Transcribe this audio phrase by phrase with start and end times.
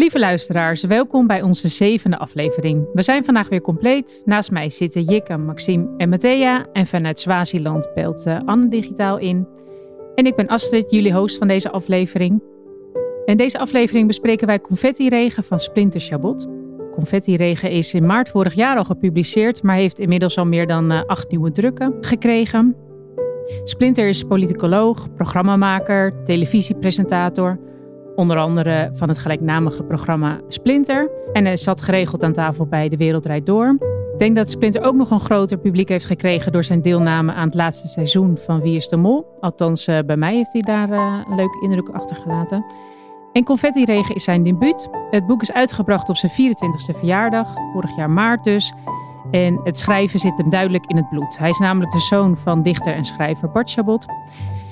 [0.00, 2.88] Lieve luisteraars, welkom bij onze zevende aflevering.
[2.92, 4.22] We zijn vandaag weer compleet.
[4.24, 6.66] Naast mij zitten Jikke, Maxime en Matthea.
[6.72, 9.48] En vanuit Swaziland belt uh, Anne digitaal in.
[10.14, 12.42] En ik ben Astrid, jullie host van deze aflevering.
[13.24, 16.48] In deze aflevering bespreken wij Confetti-regen van Splinter Chabot.
[16.92, 21.02] Confetti-regen is in maart vorig jaar al gepubliceerd, maar heeft inmiddels al meer dan uh,
[21.06, 22.76] acht nieuwe drukken gekregen.
[23.64, 27.68] Splinter is politicoloog, programmamaker, televisiepresentator
[28.20, 31.10] Onder andere van het gelijknamige programma Splinter.
[31.32, 33.76] En hij zat geregeld aan tafel bij De Wereld Rijd Door.
[34.12, 37.44] Ik denk dat Splinter ook nog een groter publiek heeft gekregen door zijn deelname aan
[37.44, 39.26] het laatste seizoen van Wie is de Mol.
[39.38, 42.64] Althans, uh, bij mij heeft hij daar uh, een leuke indruk achtergelaten.
[43.32, 44.88] En Confetti Regen is zijn debuut.
[45.10, 48.72] Het boek is uitgebracht op zijn 24e verjaardag, vorig jaar maart dus.
[49.30, 51.38] En het schrijven zit hem duidelijk in het bloed.
[51.38, 54.06] Hij is namelijk de zoon van dichter en schrijver Bart Chabot.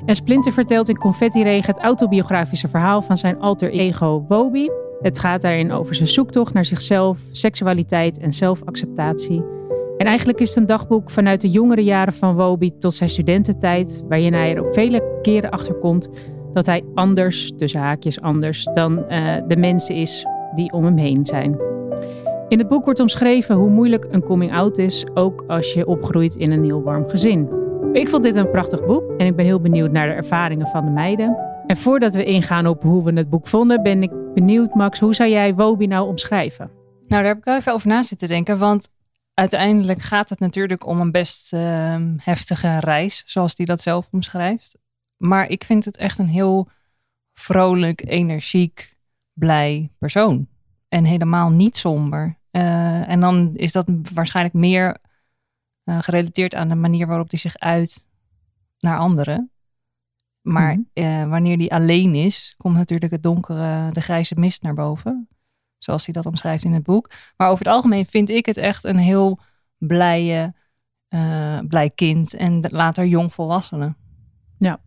[0.09, 4.69] En Splinter vertelt in Confetti Regen het autobiografische verhaal van zijn alter ego Wobi.
[5.01, 9.45] Het gaat daarin over zijn zoektocht naar zichzelf, seksualiteit en zelfacceptatie.
[9.97, 14.05] En eigenlijk is het een dagboek vanuit de jongere jaren van Wobi tot zijn studententijd,
[14.09, 16.09] waarin hij er op vele keren achter komt
[16.53, 21.27] dat hij anders, tussen haakjes anders, dan uh, de mensen is die om hem heen
[21.27, 21.57] zijn.
[22.49, 26.53] In het boek wordt omschreven hoe moeilijk een coming-out is, ook als je opgroeit in
[26.53, 27.67] een heel warm gezin.
[27.93, 30.85] Ik vond dit een prachtig boek en ik ben heel benieuwd naar de ervaringen van
[30.85, 31.37] de meiden.
[31.67, 35.15] En voordat we ingaan op hoe we het boek vonden, ben ik benieuwd, Max, hoe
[35.15, 36.71] zou jij Wobi nou omschrijven?
[37.09, 38.89] Nou, daar heb ik wel even over na zitten denken, want
[39.35, 44.79] uiteindelijk gaat het natuurlijk om een best uh, heftige reis, zoals hij dat zelf omschrijft.
[45.17, 46.69] Maar ik vind het echt een heel
[47.33, 48.97] vrolijk, energiek,
[49.33, 50.47] blij persoon.
[50.89, 52.39] En helemaal niet somber.
[52.53, 54.97] Uh, en dan is dat waarschijnlijk meer
[55.89, 58.07] uh, gerelateerd aan de manier waarop hij zich uit
[58.79, 59.51] naar anderen.
[60.41, 60.87] Maar mm
[61.29, 65.29] wanneer hij alleen is, komt natuurlijk het donkere, de grijze mist naar boven.
[65.79, 67.11] Zoals hij dat omschrijft in het boek.
[67.37, 69.41] Maar over het algemeen vind ik het echt een heel
[69.77, 70.55] blije,
[71.09, 73.95] uh, blij kind en later jong volwassene.
[74.59, 74.81] Ja.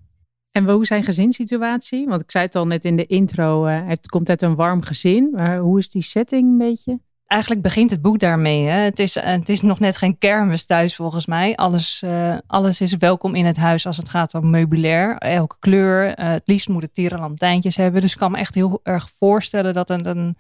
[0.52, 2.08] En hoe zijn gezinssituatie?
[2.08, 5.30] Want ik zei het al net in de intro, het komt uit een warm gezin.
[5.32, 7.00] Maar hoe is die setting een beetje?
[7.32, 8.66] Eigenlijk begint het boek daarmee.
[8.66, 8.78] Hè?
[8.78, 11.56] Het, is, het is nog net geen kermis thuis volgens mij.
[11.56, 15.18] Alles, uh, alles is welkom in het huis als het gaat om meubilair.
[15.18, 16.20] Elke kleur.
[16.20, 18.02] Uh, het liefst moet het tierenlantijntjes hebben.
[18.02, 20.38] Dus ik kan me echt heel erg voorstellen dat het een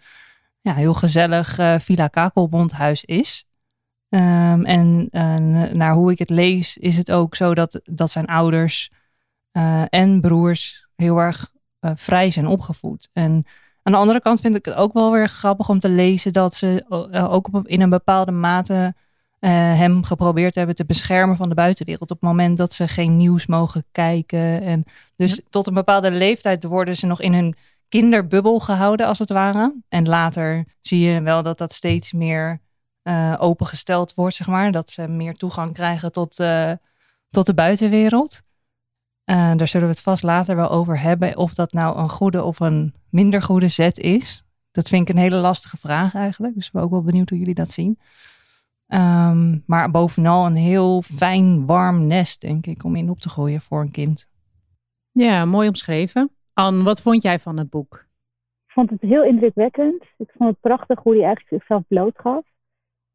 [0.60, 3.46] ja, heel gezellig uh, Villa Kakelbondhuis is.
[4.10, 5.08] Um, en
[5.74, 8.92] naar hoe ik het lees is het ook zo dat, dat zijn ouders
[9.90, 13.10] en broers heel erg vrij zijn opgevoed.
[13.14, 13.46] En
[13.84, 16.56] aan de andere kant vind ik het ook wel weer grappig om te lezen dat
[16.56, 18.94] ze eh, ook op, in een bepaalde mate
[19.40, 22.12] uh, hem geprobeerd hebben te beschermen van de buitenwereld.
[22.12, 24.62] Op het moment dat ze geen nieuws mogen kijken.
[24.62, 24.84] En
[25.16, 27.56] dus tot een bepaalde leeftijd worden ze nog in hun
[27.90, 29.76] kinderbubbel gehouden, als het ware.
[29.90, 32.62] En later zie je wel dat dat steeds meer
[33.04, 34.72] uh, opengesteld wordt, zeg maar.
[34.72, 36.72] Dat ze meer toegang krijgen tot, uh,
[37.30, 38.42] tot de buitenwereld.
[39.26, 41.38] Uh, daar zullen we het vast later wel over hebben.
[41.38, 44.46] Of dat nou een goede of een minder goede zet is.
[44.72, 46.56] Dat vind ik een hele lastige vraag eigenlijk.
[46.56, 48.00] Dus ik ben ook wel benieuwd hoe jullie dat zien.
[48.88, 53.62] Um, maar bovenal een heel fijn, warm nest, denk ik, om in op te gooien
[53.62, 54.30] voor een kind.
[55.12, 56.32] Ja, mooi omschreven.
[56.54, 58.06] Anne, wat vond jij van het boek?
[58.66, 60.04] Ik vond het heel indrukwekkend.
[60.18, 62.46] Ik vond het prachtig hoe hij eigenlijk zichzelf blootgaf.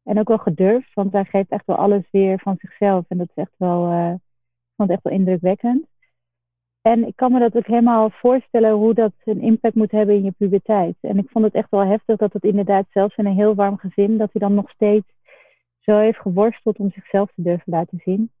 [0.03, 3.05] En ook wel gedurfd, want hij geeft echt wel alles weer van zichzelf.
[3.07, 5.85] En dat is echt wel, uh, ik vond het echt wel indrukwekkend.
[6.91, 10.23] En ik kan me dat ook helemaal voorstellen hoe dat een impact moet hebben in
[10.23, 10.95] je puberteit.
[11.01, 13.77] En ik vond het echt wel heftig dat het inderdaad zelfs in een heel warm
[13.77, 15.07] gezin, dat hij dan nog steeds
[15.79, 18.31] zo heeft geworsteld om zichzelf te durven laten zien.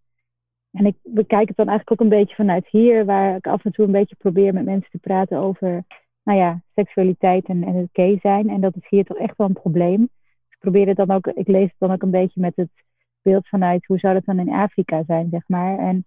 [0.71, 3.71] En ik bekijk het dan eigenlijk ook een beetje vanuit hier, waar ik af en
[3.71, 5.85] toe een beetje probeer met mensen te praten over,
[6.23, 8.49] nou ja, seksualiteit en, en het gay zijn.
[8.49, 9.99] En dat is hier toch echt wel een probleem.
[9.99, 12.71] Dus ik probeer het dan ook, ik lees het dan ook een beetje met het
[13.21, 15.79] beeld vanuit hoe zou dat dan in Afrika zijn, zeg maar.
[15.79, 16.05] En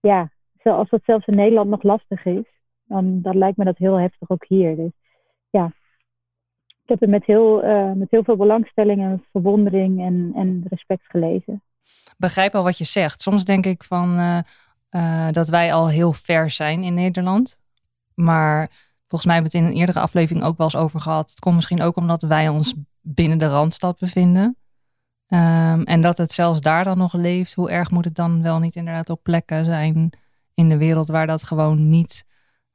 [0.00, 0.30] ja,
[0.72, 2.44] als dat zelfs in Nederland nog lastig is,
[2.84, 4.76] dan, dan lijkt me dat heel heftig ook hier.
[4.76, 4.92] Dus
[5.50, 5.72] ja,
[6.82, 11.04] ik heb het met heel, uh, met heel veel belangstelling en verwondering en, en respect
[11.06, 11.62] gelezen.
[12.16, 13.20] Begrijp al wat je zegt.
[13.20, 14.38] Soms denk ik van uh,
[14.90, 17.60] uh, dat wij al heel ver zijn in Nederland.
[18.14, 18.68] Maar
[19.06, 21.30] volgens mij hebben we het in een eerdere aflevering ook wel eens over gehad.
[21.30, 24.56] Het komt misschien ook omdat wij ons binnen de randstad bevinden.
[25.28, 27.54] Um, en dat het zelfs daar dan nog leeft.
[27.54, 30.10] Hoe erg moet het dan wel niet inderdaad op plekken zijn
[30.56, 32.24] in de wereld waar dat gewoon niet,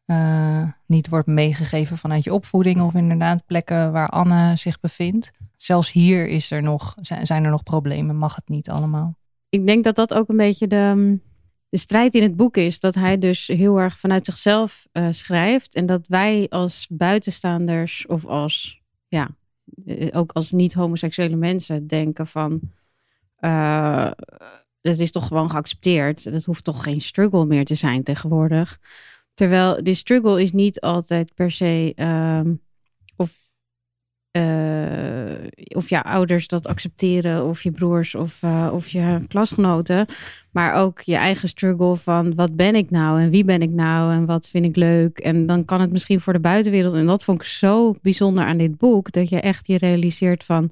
[0.06, 5.32] uh, niet wordt meegegeven vanuit je opvoeding of inderdaad plekken waar Anne zich bevindt.
[5.56, 9.18] Zelfs hier is er nog, zijn er nog problemen, mag het niet allemaal.
[9.50, 11.18] Ik denk dat dat ook een beetje de,
[11.70, 12.80] de strijd in het boek is.
[12.80, 15.76] Dat hij dus heel erg vanuit zichzelf uh, schrijft.
[15.76, 19.30] En dat wij als buitenstaanders of als ja,
[19.86, 22.60] eh, ook als niet-homoseksuele mensen denken van,
[24.82, 26.32] dat is toch gewoon geaccepteerd.
[26.32, 28.80] Dat hoeft toch geen struggle meer te zijn tegenwoordig.
[29.34, 32.62] Terwijl die struggle is niet altijd per se um,
[33.16, 33.50] of
[34.38, 40.06] uh, of je ouders dat accepteren, of je broers of, uh, of je klasgenoten.
[40.52, 44.14] Maar ook je eigen struggle van wat ben ik nou en wie ben ik nou
[44.14, 45.20] en wat vind ik leuk.
[45.20, 46.94] En dan kan het misschien voor de buitenwereld.
[46.94, 50.72] En dat vond ik zo bijzonder aan dit boek, dat je echt je realiseert van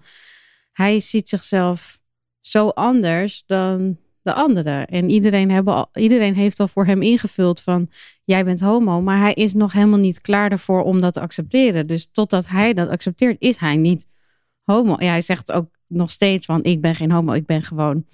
[0.72, 2.00] hij ziet zichzelf
[2.42, 4.88] zo anders dan de anderen.
[4.88, 7.90] En iedereen, hebben al, iedereen heeft al voor hem ingevuld van
[8.24, 11.88] jij bent homo, maar hij is nog helemaal niet klaar ervoor om dat te accepteren.
[11.88, 14.08] Dus totdat hij dat accepteert, is hij niet
[14.62, 14.96] homo.
[14.98, 18.06] Ja, hij zegt ook nog steeds van ik ben geen homo, ik ben gewoon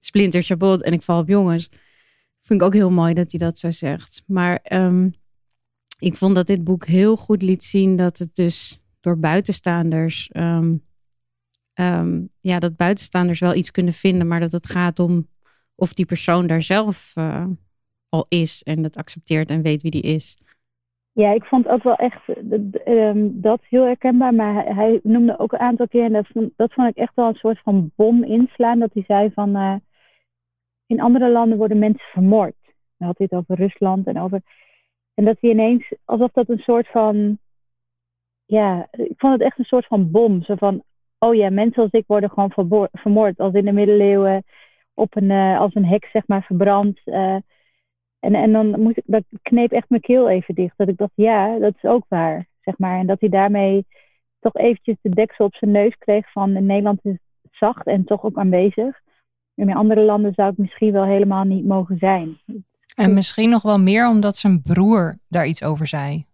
[0.00, 1.68] splinter chabot en ik val op jongens.
[2.40, 4.22] Vind ik ook heel mooi dat hij dat zo zegt.
[4.26, 5.14] Maar um,
[5.98, 10.82] ik vond dat dit boek heel goed liet zien dat het dus door buitenstaanders, um,
[11.80, 15.26] um, ja, dat buitenstaanders wel iets kunnen vinden, maar dat het gaat om
[15.74, 17.46] of die persoon daar zelf uh,
[18.08, 20.38] al is en dat accepteert en weet wie die is.
[21.12, 22.22] Ja, ik vond ook wel echt
[22.86, 24.34] um, dat heel herkenbaar.
[24.34, 26.12] Maar hij, noemde ook een aantal keer, en
[26.56, 28.78] dat vond, ik echt wel een soort van bom inslaan.
[28.78, 29.74] Dat hij zei van, uh,
[30.86, 32.56] in andere landen worden mensen vermoord.
[32.96, 34.40] Hij had dit over Rusland en over...
[35.14, 37.38] En dat hij ineens, alsof dat een soort van...
[38.44, 40.42] Ja, ik vond het echt een soort van bom.
[40.42, 40.82] Zo van,
[41.20, 43.38] oh ja, mensen als ik worden gewoon vermoord.
[43.38, 44.44] Als in de middeleeuwen
[44.94, 47.00] op een, uh, als een hek zeg maar verbrand.
[47.04, 47.36] Uh,
[48.18, 50.74] en, en dan moest ik, dat kneep echt mijn keel even dicht.
[50.76, 52.98] Dat ik dacht, ja, dat is ook waar, zeg maar.
[52.98, 53.86] En dat hij daarmee
[54.40, 57.18] toch eventjes de deksel op zijn neus kreeg van Nederland is
[57.50, 59.00] zacht en toch ook aanwezig.
[59.54, 62.38] In andere landen zou het misschien wel helemaal niet mogen zijn.
[62.96, 66.26] En misschien nog wel meer omdat zijn broer daar iets over zei.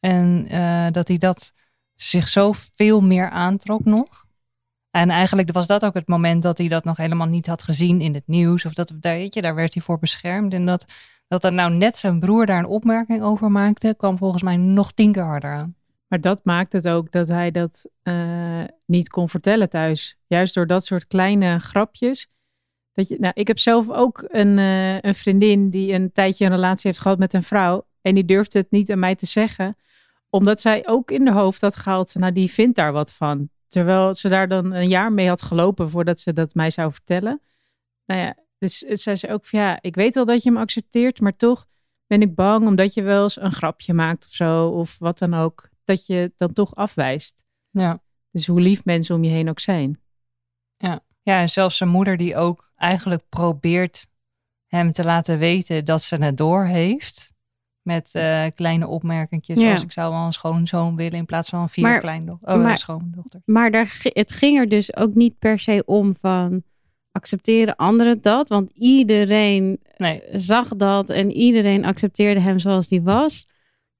[0.00, 1.54] En uh, dat hij dat
[1.96, 4.24] zich zo veel meer aantrok nog.
[4.90, 8.00] En eigenlijk was dat ook het moment dat hij dat nog helemaal niet had gezien
[8.00, 8.64] in het nieuws.
[8.64, 10.52] Of dat, weet je, daar werd hij voor beschermd.
[10.52, 10.86] En dat,
[11.28, 14.92] dat er nou net zijn broer daar een opmerking over maakte, kwam volgens mij nog
[14.92, 15.76] tien keer harder aan.
[16.08, 20.18] Maar dat maakt het ook dat hij dat uh, niet kon vertellen thuis.
[20.26, 22.28] Juist door dat soort kleine grapjes.
[22.92, 26.50] Dat je, nou, ik heb zelf ook een, uh, een vriendin die een tijdje een
[26.50, 27.86] relatie heeft gehad met een vrouw.
[28.00, 29.76] En die durfde het niet aan mij te zeggen.
[30.30, 33.48] Omdat zij ook in de hoofd had gehaald, nou die vindt daar wat van.
[33.68, 37.40] Terwijl ze daar dan een jaar mee had gelopen voordat ze dat mij zou vertellen.
[38.06, 41.20] Nou ja, dus zei ze ook van ja, ik weet wel dat je me accepteert,
[41.20, 41.66] maar toch
[42.06, 45.34] ben ik bang omdat je wel eens een grapje maakt of zo, of wat dan
[45.34, 47.42] ook, dat je dan toch afwijst.
[47.70, 48.02] Ja.
[48.30, 50.00] Dus hoe lief mensen om je heen ook zijn.
[50.76, 54.06] Ja, ja en zelfs zijn moeder die ook eigenlijk probeert
[54.66, 57.34] hem te laten weten dat ze het door heeft.
[57.86, 59.58] Met uh, kleine opmerkingjes.
[59.58, 59.64] Ja.
[59.64, 62.54] Zoals ik zou wel een schoonzoon willen in plaats van vier maar, kleindochters.
[62.54, 63.40] Oh, maar, schoondochter.
[63.44, 66.62] Maar daar, het ging er dus ook niet per se om van
[67.12, 68.48] accepteren anderen dat.
[68.48, 70.22] Want iedereen nee.
[70.32, 73.46] zag dat en iedereen accepteerde hem zoals hij was.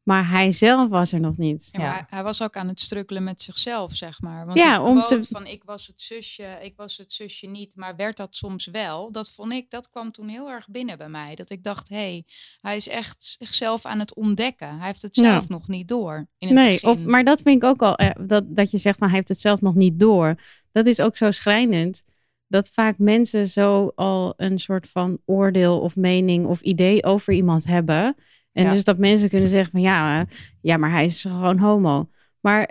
[0.07, 1.69] Maar hij zelf was er nog niet.
[1.73, 2.07] Ja, ja.
[2.09, 4.47] Hij was ook aan het strukkelen met zichzelf, zeg maar.
[4.47, 5.25] Want ja, om te...
[5.31, 9.13] van ik was het zusje, ik was het zusje niet, maar werd dat soms wel.
[9.13, 11.35] Dat vond ik, dat kwam toen heel erg binnen bij mij.
[11.35, 12.25] Dat ik dacht, hé, hey,
[12.61, 14.77] hij is echt zichzelf aan het ontdekken.
[14.79, 15.55] Hij heeft het zelf ja.
[15.55, 16.29] nog niet door.
[16.39, 16.89] In het nee, begin.
[16.89, 19.29] of, maar dat vind ik ook al, eh, dat, dat je zegt van hij heeft
[19.29, 20.35] het zelf nog niet door.
[20.73, 22.05] Dat is ook zo schrijnend.
[22.49, 27.65] Dat vaak mensen zo al een soort van oordeel of mening of idee over iemand
[27.65, 28.17] hebben
[28.57, 28.73] en ja.
[28.73, 30.27] dus dat mensen kunnen zeggen van ja, uh,
[30.61, 32.09] ja, maar hij is gewoon homo.
[32.41, 32.71] Maar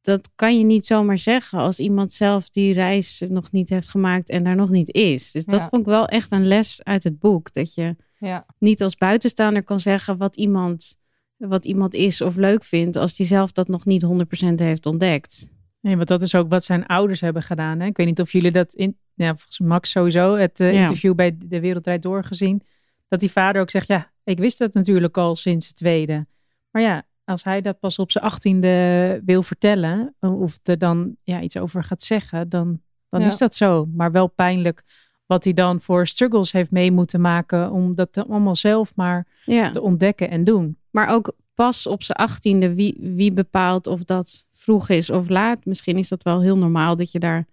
[0.00, 4.28] dat kan je niet zomaar zeggen als iemand zelf die reis nog niet heeft gemaakt
[4.28, 5.30] en daar nog niet is.
[5.32, 5.68] Dus dat Ja.
[5.68, 7.52] vond ik wel echt een les uit het boek.
[7.52, 8.46] Dat je Ja.
[8.58, 10.96] niet als buitenstaander kan zeggen wat iemand,
[11.36, 15.50] wat iemand is of leuk vindt, als die zelf dat nog niet 100% heeft ontdekt.
[15.80, 17.80] Nee, want dat is ook wat zijn ouders hebben gedaan.
[17.80, 17.86] Hè?
[17.86, 20.80] Ik weet niet of jullie dat in, ja, volgens Max sowieso, het eh, Ja.
[20.80, 22.62] interview bij De Wereld Door gezien.
[23.08, 26.26] Dat die vader ook zegt, ja, ik wist dat natuurlijk al sinds het tweede.
[26.70, 31.40] Maar ja, als hij dat pas op zijn achttiende wil vertellen, of er dan ja,
[31.40, 33.26] iets over gaat zeggen, dan, dan Ja.
[33.26, 33.88] is dat zo.
[33.94, 34.82] Maar wel pijnlijk
[35.26, 39.70] wat hij dan voor struggles heeft mee moeten maken om dat allemaal zelf maar Ja.
[39.70, 40.76] te ontdekken en doen.
[40.90, 45.64] Maar ook pas op zijn achttiende, wie, wie bepaalt of dat vroeg is of laat.
[45.64, 47.46] Misschien is dat wel heel normaal dat je daar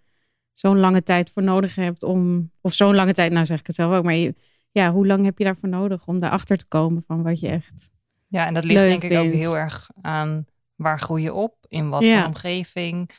[0.53, 3.75] zo'n lange tijd voor nodig hebt om, of zo'n lange tijd, nou zeg ik het
[3.75, 4.35] zelf ook, maar je,
[4.77, 7.89] ja, hoe lang heb je daarvoor nodig om daarachter te komen van wat je echt.
[8.27, 11.55] Ja, en dat ligt leuk denk ik ook heel erg aan waar groei je op,
[11.67, 12.17] in wat Ja.
[12.17, 13.09] voor omgeving.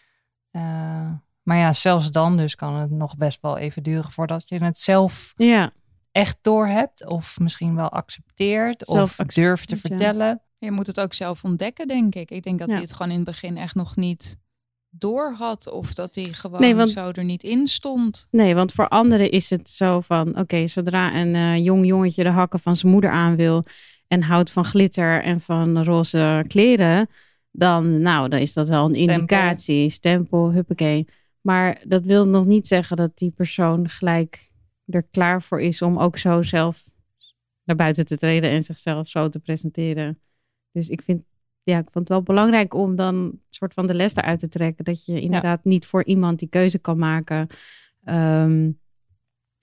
[0.51, 0.63] Eh,
[1.43, 4.79] maar ja, zelfs dan dus kan het nog best wel even duren voordat je het
[4.79, 5.73] zelf Ja,
[6.13, 7.07] echt doorhebt.
[7.07, 9.81] Of misschien wel accepteert Zelf of durft te ja.
[9.81, 10.43] vertellen.
[10.59, 12.31] Je moet het ook zelf ontdekken, denk ik.
[12.31, 14.37] Ik denk dat hij het gewoon in het begin echt nog niet
[14.91, 15.71] door had.
[15.71, 18.27] Of dat hij gewoon nee, want, zo er niet in stond.
[18.31, 20.39] Nee, want voor anderen is het zo van...
[20.39, 23.65] Oké, zodra een uh, jong jongetje de hakken van zijn moeder aan wil...
[24.07, 27.09] en houdt van glitter en van roze kleren...
[27.51, 29.91] dan, nou, dan is dat wel een indicatie.
[29.91, 31.07] Stempel, huppakee.
[31.41, 34.49] Maar dat wil nog niet zeggen dat die persoon gelijk
[34.87, 35.83] er klaar voor is...
[35.83, 36.85] om ook zo zelf
[37.65, 40.21] naar buiten te treden en zichzelf zo te presenteren.
[40.73, 41.23] Dus ik vind
[41.69, 44.49] ja, ik vond het wel belangrijk om dan een soort van de les eruit te
[44.49, 44.85] trekken.
[44.85, 47.47] Dat je inderdaad niet voor iemand die keuze kan maken.
[48.05, 48.71] Ehm,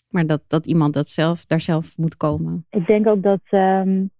[0.09, 2.65] maar dat, dat iemand dat zelf, daar zelf moet komen.
[2.69, 4.11] Ik denk ook dat, um,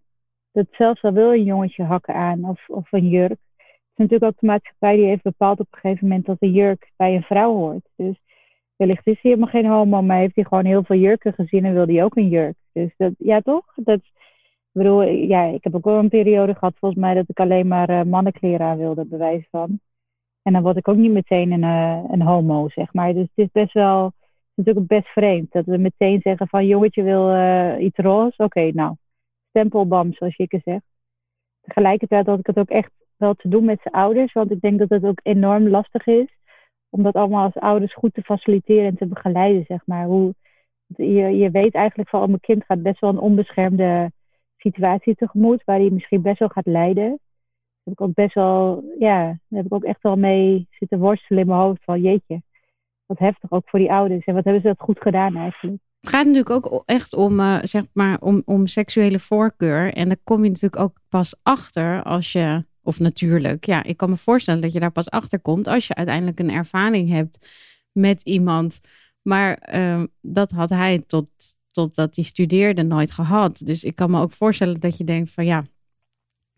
[0.51, 3.39] dat zelfs al wil een jongetje hakken aan of, of een jurk.
[3.57, 6.51] Het is natuurlijk ook de maatschappij die heeft bepaald op een gegeven moment dat een
[6.51, 7.87] jurk bij een vrouw hoort.
[7.95, 8.19] Dus
[8.75, 11.73] wellicht is hij helemaal geen homo, maar heeft hij gewoon heel veel jurken gezien en
[11.73, 12.55] wil hij ook een jurk.
[12.71, 13.65] Dus dat, ja toch?
[13.75, 14.01] Dat,
[14.75, 17.67] ik bedoel, ja, ik heb ook wel een periode gehad volgens mij dat ik alleen
[17.67, 19.79] maar uh, mannenkleren wilde, bewijs van.
[20.41, 23.13] En dan word ik ook niet meteen een, uh, een homo, zeg maar.
[23.13, 24.13] Dus het is best wel, het
[24.55, 28.44] is natuurlijk best vreemd dat we meteen zeggen van jongetje wil uh, iets roze.
[28.44, 28.96] Oké, nou,
[29.50, 30.86] stempelbam, zoals Jikke zegt.
[31.62, 34.79] Tegelijkertijd had ik het ook echt wel te doen met zijn ouders, want ik denk
[34.79, 36.38] dat het ook enorm lastig is
[36.89, 40.05] om dat allemaal als ouders goed te faciliteren en te begeleiden, zeg maar.
[40.05, 40.36] Hoe,
[40.88, 44.12] je, je weet eigenlijk van, oh, mijn kind gaat best wel een onbeschermde
[44.69, 47.19] situatie tegemoet waar hij misschien best wel gaat lijden.
[47.84, 51.41] Heb ik ook best wel, ja, daar heb ik ook echt wel mee zitten worstelen
[51.41, 52.41] in mijn hoofd van jeetje,
[53.05, 55.81] wat heftig ook voor die ouders en wat hebben ze dat goed gedaan eigenlijk.
[56.00, 59.93] Het gaat natuurlijk ook echt om, uh, zeg maar, om, om seksuele voorkeur.
[59.93, 64.10] En daar kom je natuurlijk ook pas achter als je, of natuurlijk, ja, ik kan
[64.10, 67.38] me voorstellen dat je daar pas achter komt als je uiteindelijk een ervaring hebt
[67.91, 68.81] met iemand.
[69.22, 71.29] Maar uh, dat had hij tot,
[71.75, 73.62] totdat hij studeerde nooit gehad.
[73.65, 75.58] Dus ik kan me ook voorstellen dat je denkt van ja,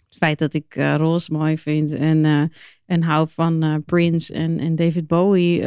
[0.05, 2.43] het feit dat ik uh, Roos mooi vind en, uh,
[2.85, 5.61] en hou van uh, Prince en, en David Bowie,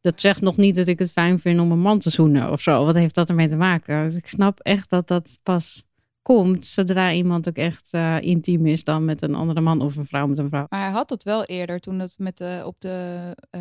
[0.00, 2.60] dat zegt nog niet dat ik het fijn vind om een man te zoenen of
[2.60, 2.84] zo.
[2.84, 4.04] Wat heeft dat ermee te maken?
[4.04, 5.84] Dus ik snap echt dat dat pas
[6.24, 10.06] komt zodra iemand ook echt uh, intiem is dan met een andere man of een
[10.06, 10.66] vrouw met een vrouw.
[10.68, 13.18] Maar hij had het wel eerder toen het met de, op de
[13.50, 13.60] uh,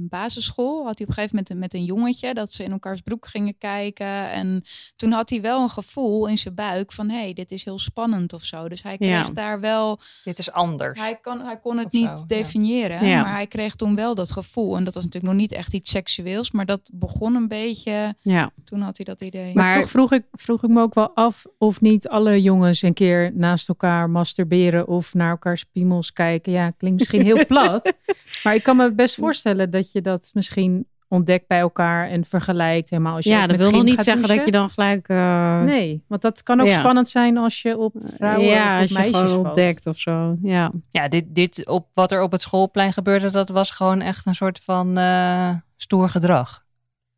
[0.00, 3.26] basisschool had hij op een gegeven moment met een jongetje dat ze in elkaars broek
[3.26, 4.64] gingen kijken en
[4.96, 7.78] toen had hij wel een gevoel in zijn buik van hé hey, dit is heel
[7.78, 8.68] spannend of zo.
[8.68, 9.30] Dus hij kreeg ja.
[9.30, 11.00] daar wel dit is anders.
[11.00, 13.22] Hij kan hij kon het niet zo, definiëren, ja.
[13.22, 15.90] maar hij kreeg toen wel dat gevoel en dat was natuurlijk nog niet echt iets
[15.90, 18.14] seksueels, maar dat begon een beetje.
[18.20, 18.50] Ja.
[18.64, 19.54] Toen had hij dat idee.
[19.54, 22.94] Maar toch vroeg ik vroeg ik me ook wel af of niet alle jongens een
[22.94, 26.52] keer naast elkaar masturberen of naar elkaars piemels kijken.
[26.52, 27.92] Ja, klinkt misschien heel plat.
[28.44, 32.90] maar ik kan me best voorstellen dat je dat misschien ontdekt bij elkaar en vergelijkt.
[32.90, 35.08] Helemaal als je ja, dat wil nog niet zeggen dat je dan gelijk.
[35.08, 35.62] Uh...
[35.62, 36.78] Nee, want dat kan ook ja.
[36.78, 40.36] spannend zijn als je op vrouwen ja, of als meisjes je gewoon ontdekt of zo.
[40.42, 44.26] Ja, ja dit, dit op wat er op het schoolplein gebeurde, dat was gewoon echt
[44.26, 46.61] een soort van uh, stoer gedrag.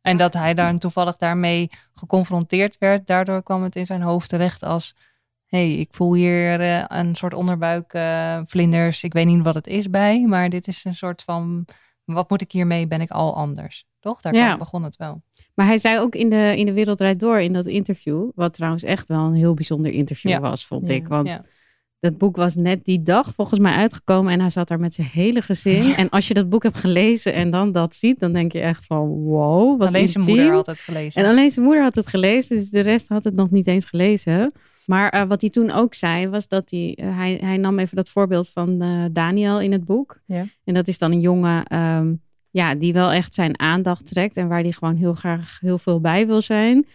[0.05, 3.07] En dat hij daar toevallig daarmee geconfronteerd werd.
[3.07, 4.95] Daardoor kwam het in zijn hoofd terecht als...
[5.45, 8.97] hey, ik voel hier uh, een soort onderbuikvlinders.
[8.97, 11.65] Uh, ik weet niet wat het is bij, maar dit is een soort van...
[12.03, 12.87] Wat moet ik hiermee?
[12.87, 13.85] Ben ik al anders?
[13.99, 14.21] Toch?
[14.21, 14.57] Daar ja.
[14.57, 15.23] begon het wel.
[15.53, 18.29] Maar hij zei ook in de, in de Wereldrijd Door in dat interview...
[18.35, 20.39] wat trouwens echt wel een heel bijzonder interview ja.
[20.39, 20.95] was, vond ja.
[20.95, 21.07] ik.
[21.07, 21.39] Want
[21.99, 25.07] dat boek was net die dag volgens mij uitgekomen en hij zat daar met zijn
[25.07, 25.93] hele gezin.
[25.93, 28.85] En als je dat boek hebt gelezen en dan dat ziet, dan denk je echt
[28.85, 31.23] van wow, wat Alleen zijn moeder had het gelezen.
[31.23, 33.85] En alleen zijn moeder had het gelezen, dus de rest had het nog niet eens
[33.85, 34.51] gelezen.
[34.85, 37.95] Maar uh, wat hij toen ook zei, was dat hij, uh, hij, hij nam even
[37.95, 40.21] dat voorbeeld van uh, Daniel in het boek.
[40.25, 40.45] Ja.
[40.63, 44.47] En dat is dan een jongen um, ja, die wel echt zijn aandacht trekt en
[44.47, 46.85] waar hij gewoon heel graag heel veel bij wil zijn.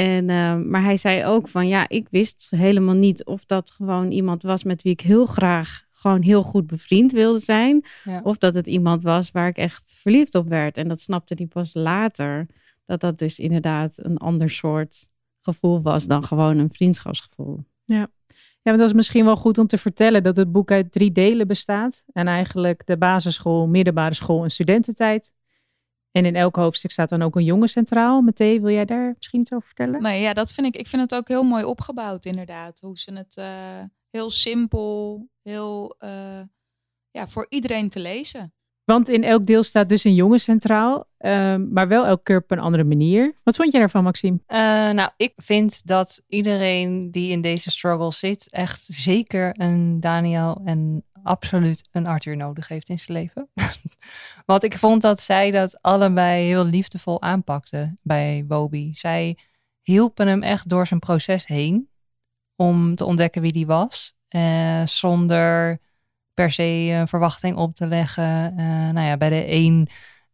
[0.00, 4.10] En, uh, maar hij zei ook van ja, ik wist helemaal niet of dat gewoon
[4.10, 7.84] iemand was met wie ik heel graag gewoon heel goed bevriend wilde zijn.
[8.04, 8.20] Ja.
[8.22, 10.76] Of dat het iemand was waar ik echt verliefd op werd.
[10.76, 12.46] En dat snapte hij pas later.
[12.84, 15.08] Dat dat dus inderdaad een ander soort
[15.40, 17.64] gevoel was dan gewoon een vriendschapsgevoel.
[17.84, 18.10] Ja.
[18.62, 21.12] Ja, want dat is misschien wel goed om te vertellen dat het boek uit drie
[21.12, 22.04] delen bestaat.
[22.12, 25.32] En eigenlijk de basisschool, middelbare school en studententijd.
[26.12, 28.20] En in elk hoofdstuk staat dan ook een jongen centraal.
[28.20, 30.02] Meteen, wil jij daar misschien iets over vertellen?
[30.02, 30.76] Nee, ja, dat vind ik.
[30.76, 32.80] Ik vind het ook heel mooi opgebouwd, inderdaad.
[32.80, 33.46] Hoe ze het uh,
[34.10, 36.40] heel simpel, heel uh,
[37.10, 38.52] ja, voor iedereen te lezen.
[38.84, 42.50] Want in elk deel staat dus een jongen centraal, uh, maar wel elke keer op
[42.50, 43.34] een andere manier.
[43.42, 44.38] Wat vond je daarvan, Maxime?
[44.48, 44.58] Uh,
[44.90, 51.04] nou, ik vind dat iedereen die in deze struggle zit, echt zeker een Daniel en
[51.22, 53.48] absoluut een Arthur nodig heeft in zijn leven.
[54.46, 58.94] Want ik vond dat zij dat allebei heel liefdevol aanpakten bij Bobby.
[58.94, 59.38] Zij
[59.82, 61.88] hielpen hem echt door zijn proces heen
[62.56, 64.16] om te ontdekken wie die was.
[64.84, 65.78] zonder
[66.34, 68.54] per se verwachting op te leggen.
[68.92, 69.88] nou ja, bij de een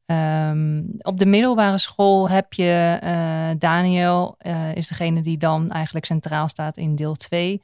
[0.06, 6.06] Ehm, op de middelbare school heb je uh, Daniel, uh, is degene die dan eigenlijk
[6.06, 7.60] centraal staat in deel 2.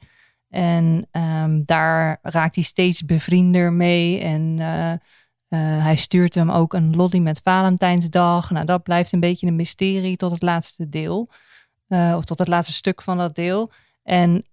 [0.49, 4.19] En um, daar raakt hij steeds bevriender mee.
[4.19, 4.59] En
[5.53, 8.51] uh, hij stuurt hem ook een lolly met Valentijnsdag.
[8.51, 11.29] Nou, dat blijft een beetje een mysterie tot het laatste deel.
[11.87, 13.71] of tot het laatste stuk van dat deel.
[14.03, 14.45] En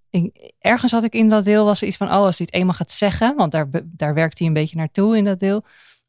[0.58, 2.74] ergens had ik in dat deel was er iets van, oh, als hij het eenmaal
[2.74, 5.64] gaat zeggen, want daar, daar werkt hij een beetje naartoe in dat deel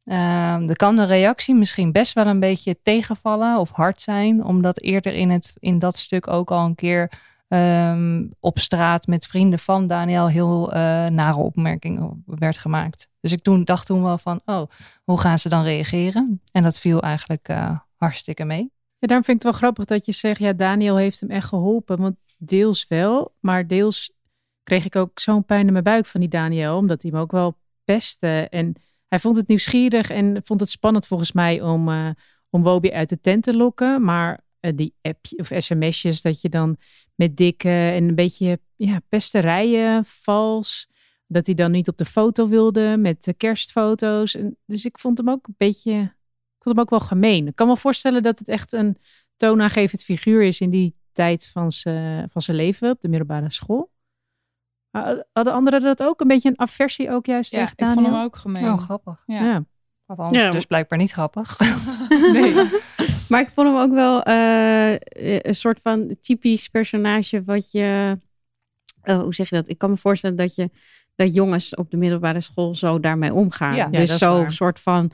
[0.10, 4.81] Um, dan kan de reactie misschien best wel een beetje tegenvallen of hard zijn, omdat
[4.81, 7.12] eerder in, het, in dat stuk ook al een keer
[7.50, 10.75] ehm, op straat met vrienden van Daniel heel uh,
[11.08, 13.10] nare opmerkingen werd gemaakt.
[13.20, 14.70] Dus ik toen, dacht toen wel van, oh,
[15.03, 16.41] hoe gaan ze dan reageren?
[16.51, 18.72] En dat viel eigenlijk uh, hartstikke mee.
[18.98, 21.48] Ja, daarom vind ik het wel grappig dat je zegt, ja, Daniel heeft hem echt
[21.48, 21.98] geholpen.
[21.98, 24.12] Want deels wel, maar deels
[24.63, 27.32] kreeg ik ook zo'n pijn in mijn buik van die Daniel, omdat hij hem ook
[27.32, 28.48] wel pestte.
[28.50, 28.75] En
[29.08, 32.10] hij vond het nieuwsgierig en vond het spannend volgens mij om, uh,
[32.50, 34.03] om Wobi uit de tent te lokken.
[34.03, 36.77] Maar die app of sms'jes dat je dan
[37.19, 40.89] met dikke en een beetje ja, pesterijen, vals.
[41.27, 44.35] Dat hij dan niet op de foto wilde met de kerstfoto's.
[44.35, 47.47] En, dus ik vond hem ook een beetje, ik vond hem ook wel gemeen.
[47.47, 48.97] Ik kan me voorstellen dat het echt een
[49.38, 53.91] toonaangevend figuur is in die tijd van zijn van zijn leven op de middelbare school.
[55.33, 56.21] Hadden anderen dat ook?
[56.21, 57.97] Een beetje een aversie ook juist ja, tegen Daniel?
[57.97, 58.71] ik vond hem ook gemeen.
[58.71, 59.23] Oh, grappig.
[59.25, 59.43] Ja.
[59.43, 60.29] ja.
[60.31, 60.51] ja.
[60.51, 61.59] dus blijkbaar niet grappig.
[62.33, 62.67] nee.
[63.29, 64.91] Maar ik vond hem ook wel uh,
[65.41, 68.17] een soort van typisch personage wat je...
[69.03, 69.69] Uh, hoe zeg je dat?
[69.69, 70.69] Ik kan me voorstellen dat je
[71.15, 73.75] dat jongens op de middelbare school zo daarmee omgaan.
[73.75, 75.12] Ja, dus zo een soort van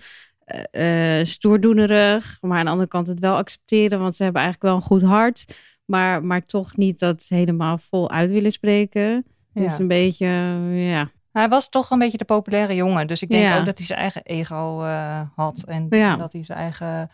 [0.72, 4.82] uh, stoerdoenerig, maar aan de andere kant het wel accepteren, want ze hebben eigenlijk wel
[4.82, 5.46] een goed hart,
[5.86, 9.26] maar, maar toch niet dat helemaal vol uit willen spreken.
[9.54, 10.28] Dus een beetje,
[10.72, 11.12] ja.
[11.32, 13.08] Hij was toch een beetje de populaire jongen.
[13.08, 15.64] Dus ik denk ook dat hij zijn eigen ego uh, had.
[15.68, 17.10] En dat hij zijn eigen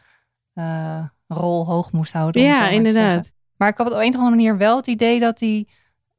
[0.55, 2.41] uh, rol hoog moest houden.
[2.41, 3.32] Ja, inderdaad.
[3.56, 5.67] Maar ik had op een of andere manier wel het idee dat hij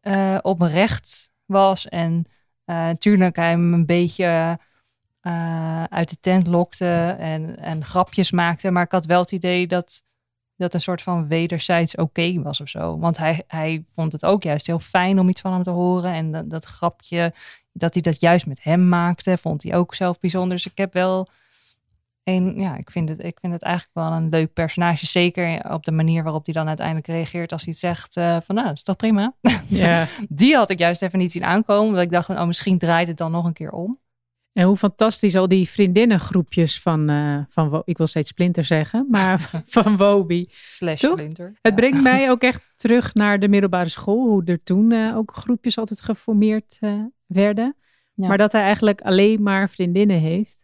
[0.02, 1.88] uh, oprecht was.
[1.88, 2.26] En
[2.64, 4.58] natuurlijk hij hem een beetje
[5.88, 8.70] uit de tent lokte en, en grapjes maakte.
[8.70, 10.02] Maar ik had wel het idee dat
[10.56, 12.98] dat een soort van wederzijds oké was of zo.
[12.98, 16.12] Want hij, hij vond het ook juist heel fijn om iets van hem te horen.
[16.12, 17.34] En dat, dat grapje,
[17.72, 20.56] dat hij dat juist met hem maakte, vond hij ook zelf bijzonder.
[20.56, 21.28] Dus ik heb wel
[22.24, 25.06] een, ja, ik vind, het, ik vind het eigenlijk wel een leuk personage.
[25.06, 28.54] Zeker op de manier waarop hij dan uiteindelijk reageert als hij het zegt uh, van
[28.54, 29.34] nou, dat is toch prima.
[29.66, 30.06] Ja.
[30.28, 31.88] Die had ik juist even niet zien aankomen.
[31.88, 34.00] Omdat ik dacht van, oh, misschien draait het dan nog een keer om.
[34.52, 39.50] En hoe fantastisch al die vriendinnengroepjes van, uh, van ik wil steeds Splinter zeggen, maar
[39.66, 40.46] van Wobi.
[40.50, 41.52] Slash Splinter.
[41.60, 45.34] Het brengt mij ook echt terug naar de middelbare school, hoe er toen uh, ook
[45.34, 47.76] groepjes altijd geformeerd uh, werden.
[48.14, 48.28] Ja.
[48.28, 50.61] Maar dat hij eigenlijk alleen maar vriendinnen heeft.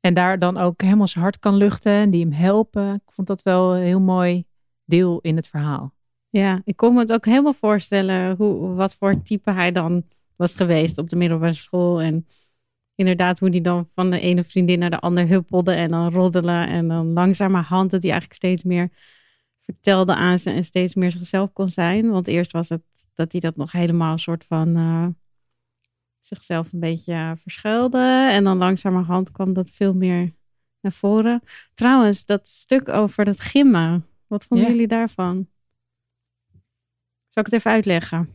[0.00, 2.94] En daar dan ook helemaal zijn hart kan luchten en die hem helpen.
[2.94, 4.44] Ik vond dat wel een heel mooi
[4.84, 5.94] deel in het verhaal.
[6.28, 10.04] Ja, ik kon me het ook helemaal voorstellen hoe, wat voor type hij dan
[10.36, 12.00] was geweest op de middelbare school.
[12.00, 12.26] En
[12.94, 16.68] inderdaad hoe die dan van de ene vriendin naar de andere huppelde en dan roddelen.
[16.68, 18.90] En dan langzamerhand dat hij eigenlijk steeds meer
[19.60, 22.10] vertelde aan ze en steeds meer zichzelf kon zijn.
[22.10, 22.82] Want eerst was het
[23.14, 25.06] dat hij dat nog helemaal een soort van uh,
[26.28, 28.28] zichzelf een beetje verschuilde.
[28.30, 30.32] En dan langzamerhand kwam dat veel meer
[30.80, 31.42] naar voren.
[31.74, 34.06] Trouwens, dat stuk over dat gimmen.
[34.26, 35.48] Wat vonden jullie daarvan?
[37.28, 38.28] Zal ik het even uitleggen?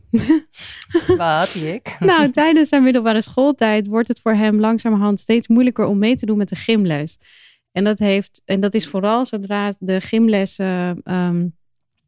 [1.16, 1.96] Wat, ik?
[2.00, 6.26] nou, tijdens zijn middelbare schooltijd wordt het voor hem langzamerhand steeds moeilijker om mee te
[6.26, 7.18] doen met de gymles.
[7.72, 11.56] En dat, heeft, en dat is vooral zodra de gymlessen um,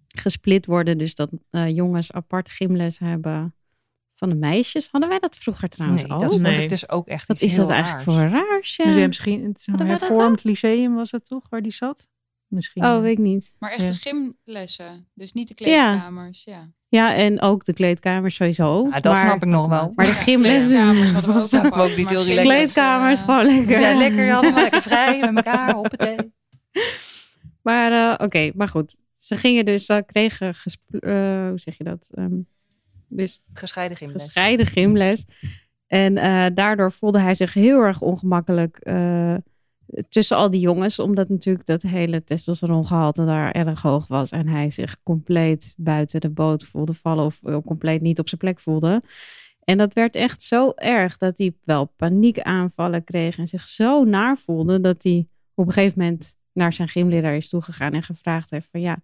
[0.09, 0.99] gesplit worden.
[0.99, 3.55] Dus dat uh, jongens apart gymles hebben
[4.17, 4.89] van de meisjes.
[4.91, 7.69] Hadden wij dat vroeger trouwens nee, Dat vond ik dus ook echt Wat is dat
[7.69, 8.77] eigenlijk voor raars?
[8.77, 8.85] Ja.
[8.85, 12.09] Dus misschien een hervormd lyceum was het toch, waar die zat?
[12.47, 12.85] Misschien.
[12.85, 13.57] Oh, weet ik niet.
[13.59, 16.71] Maar echt de gymlessen, dus niet de kleedkamers, ja.
[16.89, 18.89] Ja, en ook de kleedkamers sowieso.
[18.91, 19.93] Ja, dat snap ik nog wel.
[19.95, 20.97] Maar de gymlessen...
[20.97, 22.45] Ja, dat ook, ook niet heel relaxed.
[22.45, 23.81] Kleedkamers, gewoon lekker.
[23.81, 24.35] Ja, lekker.
[24.35, 26.17] Allemaal lekker vrij met elkaar, hoppatee.
[27.63, 28.99] Maar uh, oké, maar goed.
[29.17, 30.55] Ze gingen dus, uh, kregen,
[30.91, 32.11] uh, hoe zeg je dat?
[32.19, 32.47] Um,
[33.09, 34.23] dus gescheiden gymles.
[34.23, 35.25] Gescheiden gymles.
[35.87, 36.15] En
[36.55, 38.91] daardoor voelde hij zich heel erg ongemakkelijk
[40.09, 44.71] tussen al die jongens, omdat natuurlijk dat hele testosterongehalte daar erg hoog was en hij
[44.71, 49.03] zich compleet buiten de boot voelde vallen of compleet niet op zijn plek voelde.
[49.65, 54.39] En dat werd echt zo erg dat hij wel paniekaanvallen kreeg en zich zo naar
[54.39, 58.69] voelde dat hij op een gegeven moment naar zijn gymleraar is toegegaan en gevraagd heeft
[58.71, 58.99] van ja,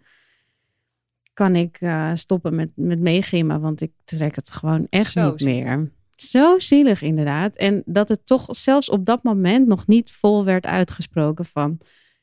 [1.32, 5.90] kan ik uh, stoppen met, met meegimmen, want ik trek het gewoon echt niet meer.
[6.16, 7.56] Zo zielig inderdaad.
[7.56, 11.78] En dat het toch zelfs op dat moment nog niet vol werd uitgesproken van...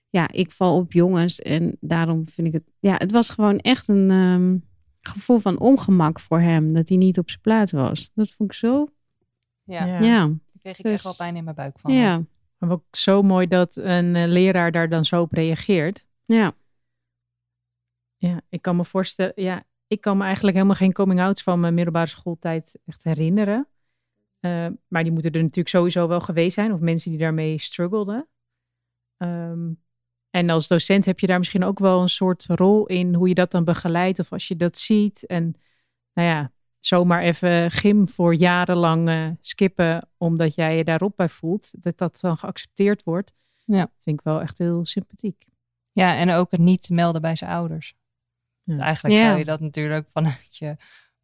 [0.10, 2.64] Ja, ik val op jongens en daarom vind ik het...
[2.80, 4.58] Ja, het was gewoon echt een ehm,
[5.02, 6.74] gevoel van ongemak voor hem.
[6.74, 8.12] Dat hij niet op zijn plaats was.
[8.14, 8.88] Dat vond ik zo...
[9.64, 10.00] Ja, ja.
[10.00, 10.28] ja.
[10.28, 11.94] daar kreeg ik echt wel pijn in mijn buik van.
[11.94, 12.24] Ja.
[12.58, 16.06] Maar ook zo mooi dat een eh, leraar daar dan zo op reageert.
[16.26, 16.54] Ja.
[18.20, 19.34] Ja, ik kan me voorstellen...
[19.36, 23.68] Ja, ik kan me eigenlijk helemaal geen coming-outs van mijn middelbare schooltijd echt herinneren.
[24.42, 28.28] Uh, maar die moeten er natuurlijk sowieso wel geweest zijn, of mensen die daarmee struggelden.
[29.18, 29.82] Um,
[30.30, 33.34] en als docent heb je daar misschien ook wel een soort rol in hoe je
[33.34, 35.26] dat dan begeleidt, of als je dat ziet.
[35.26, 35.56] En
[36.14, 41.84] nou ja, zomaar even gym voor jarenlang uh, skippen, omdat jij je daarop bij voelt,
[41.84, 43.34] dat dat dan geaccepteerd wordt.
[43.66, 43.92] Ja.
[44.04, 45.46] Vind ik wel echt heel sympathiek.
[45.92, 47.94] Ja, en ook het niet melden bij zijn ouders.
[48.78, 48.84] Ja.
[48.84, 50.76] Eigenlijk zou je dat natuurlijk vanuit je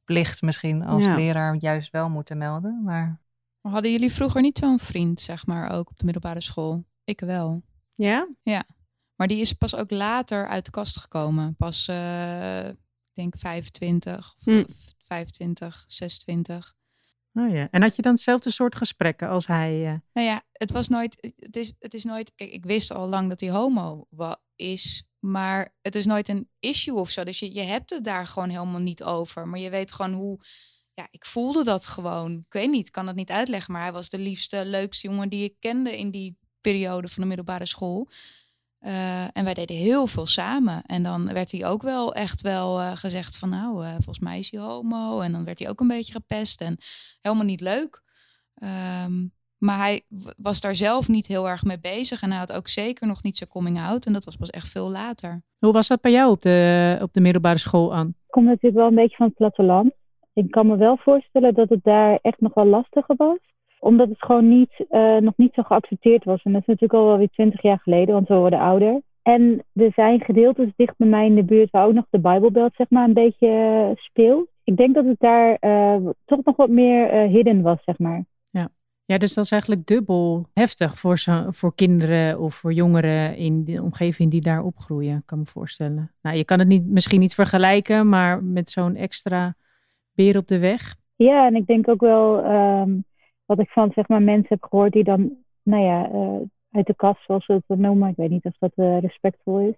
[0.03, 2.81] plicht misschien als leraar juist wel moeten melden.
[2.83, 3.21] Maar...
[3.61, 6.85] maar hadden jullie vroeger niet zo'n vriend, zeg maar, ook op de middelbare school?
[7.03, 7.63] Ik wel.
[7.95, 8.27] Ja?
[8.41, 8.63] Ja.
[9.15, 11.55] Maar die is pas ook later uit de kast gekomen.
[11.55, 12.75] Pas, uh, ik
[13.13, 14.43] denk 25 of
[14.97, 16.75] 25, 26.
[17.35, 17.67] Oh ja.
[17.71, 19.81] En had je dan hetzelfde soort gesprekken als hij?
[19.81, 19.93] Uh...
[20.13, 21.33] Nou ja, het was nooit.
[21.35, 22.31] Het is, het is nooit.
[22.35, 24.07] Ik wist al lang dat hij homo
[24.55, 25.03] is.
[25.19, 27.23] Maar het is nooit een issue of zo.
[27.23, 29.47] Dus je, je hebt het daar gewoon helemaal niet over.
[29.47, 30.39] Maar je weet gewoon hoe.
[30.93, 32.31] Ja, ik voelde dat gewoon.
[32.31, 33.73] Ik weet niet, ik kan het niet uitleggen.
[33.73, 37.27] Maar hij was de liefste, leukste jongen die ik kende in die periode van de
[37.27, 38.09] middelbare school.
[38.85, 40.81] Uh, en wij deden heel veel samen.
[40.81, 44.39] En dan werd hij ook wel echt wel uh, gezegd van nou, uh, volgens mij
[44.39, 45.19] is hij homo.
[45.19, 46.77] En dan werd hij ook een beetje gepest en
[47.21, 48.03] helemaal niet leuk.
[49.05, 50.01] Um, maar hij
[50.37, 52.21] was daar zelf niet heel erg mee bezig.
[52.21, 54.05] En hij had ook zeker nog niet zijn coming out.
[54.05, 55.41] En dat was pas echt veel later.
[55.59, 58.07] Hoe was dat bij jou op de, op de middelbare school aan?
[58.07, 59.93] Ik kom natuurlijk wel een beetje van het platteland.
[60.33, 63.39] Ik kan me wel voorstellen dat het daar echt nog wel lastiger was.
[63.85, 66.43] Omdat het gewoon niet, uh, nog niet zo geaccepteerd was.
[66.43, 69.01] En dat is natuurlijk al wel weer twintig jaar geleden, want we worden ouder.
[69.21, 72.75] En er zijn gedeeltes dicht bij mij in de buurt waar ook nog de Bijbelbelt
[72.75, 74.47] zeg maar een beetje uh, speelt.
[74.63, 78.25] Ik denk dat het daar uh, toch nog wat meer hidden was, zeg maar.
[79.07, 83.63] Ja, dus dat is eigenlijk dubbel heftig voor, zo, voor kinderen of voor jongeren in
[83.65, 86.11] de omgeving die daar opgroeien, kan me voorstellen.
[86.21, 89.55] Nou, je kan het niet, misschien niet vergelijken, maar met zo'n extra
[90.15, 90.95] beer op de weg.
[91.15, 93.03] Ja, en ik denk ook wel um,
[93.45, 96.95] wat ik van zeg maar, mensen heb gehoord die dan, nou ja, uh, uit de
[96.95, 99.75] kast, zoals we het noemen, ik weet niet of dat uh, respectvol is,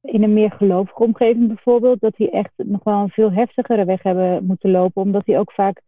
[0.00, 4.02] in een meer gelovige omgeving bijvoorbeeld, dat die echt nog wel een veel heftigere weg
[4.02, 5.80] hebben moeten lopen, omdat die ook vaak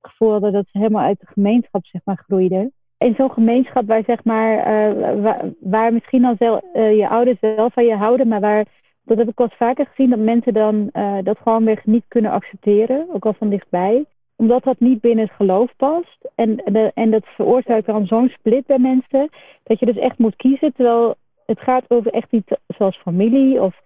[0.00, 2.72] gevoel hadden dat ze helemaal uit de gemeenschap zeg maar, groeiden.
[2.98, 7.84] In zo'n gemeenschap waar, zeg maar, uh, waar, misschien al zelf, je ouders wel van
[7.84, 8.66] je houden, maar waar,
[9.02, 10.90] dat heb ik wel vaker gezien, dat mensen dan
[11.22, 14.04] dat gewoon weer niet kunnen accepteren, ook al van dichtbij.
[14.38, 16.30] Omdat dat niet binnen het geloof past.
[16.34, 19.28] En, de, en dat veroorzaakt dan zo'n split bij mensen,
[19.62, 21.14] dat je dus echt moet kiezen, terwijl
[21.46, 23.62] het gaat over echt iets zoals familie.
[23.62, 23.80] Of,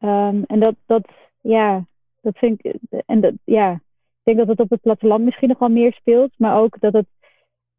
[0.00, 1.08] um, en dat, dat,
[1.40, 1.84] ja,
[2.20, 2.74] dat vind ik,
[3.06, 3.80] en dat, ja,
[4.26, 7.06] denk dat het op het platteland misschien nog wel meer speelt, maar ook dat het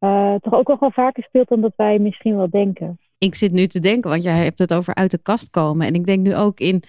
[0.00, 2.98] uh, toch ook nog wel vaker speelt dan dat wij misschien wel denken.
[3.18, 5.86] Ik zit nu te denken, want jij hebt het over uit de kast komen.
[5.86, 6.82] En ik denk nu ook in,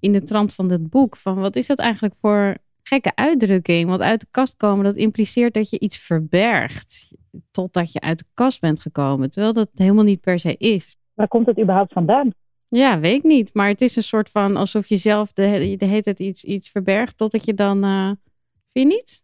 [0.00, 2.56] in de trant van dit boek, van wat is dat eigenlijk voor
[2.88, 3.88] gekke uitdrukking?
[3.88, 7.14] Want uit de kast komen, dat impliceert dat je iets verbergt
[7.50, 9.30] totdat je uit de kast bent gekomen.
[9.30, 10.96] Terwijl dat helemaal niet per se is.
[11.14, 12.30] Waar komt het überhaupt vandaan?
[12.68, 13.54] Ja, weet ik niet.
[13.54, 16.70] Maar het is een soort van alsof je zelf de, de hele tijd iets, iets
[16.70, 17.84] verbergt totdat je dan...
[17.84, 18.10] Uh,
[18.72, 19.22] Vind je niet?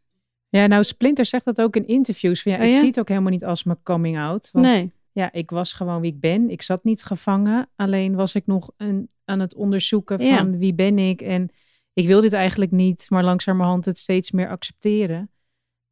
[0.49, 2.43] Ja, nou, Splinter zegt dat ook in interviews.
[2.43, 4.49] Van, ja, oh, Ik zie het ook helemaal niet als mijn coming out.
[4.53, 4.93] Want nee.
[5.13, 6.51] ja, ik was gewoon wie ik ben.
[6.51, 7.69] Ik zat niet gevangen.
[7.77, 11.21] Alleen was ik nog een, aan het onderzoeken van wie ben ik.
[11.21, 11.51] En
[11.93, 15.31] ik wil dit eigenlijk niet, maar langzamerhand het steeds meer accepteren.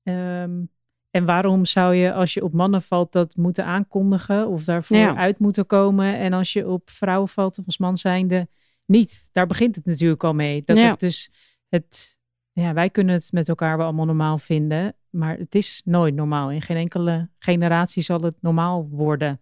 [0.03, 0.71] Um,
[1.11, 5.39] en waarom zou je, als je op mannen valt, dat moeten aankondigen of daarvoor uit
[5.39, 6.19] moeten komen?
[6.19, 8.49] En als je op vrouwen valt, of als man zijnde,
[8.85, 9.29] niet.
[9.33, 10.63] Daar begint het natuurlijk al mee.
[10.65, 10.91] Dat ja.
[10.91, 11.31] het dus
[11.69, 12.19] het
[12.53, 16.51] ja, wij kunnen het met elkaar wel allemaal normaal vinden, maar het is nooit normaal.
[16.51, 19.41] In geen enkele generatie zal het normaal worden,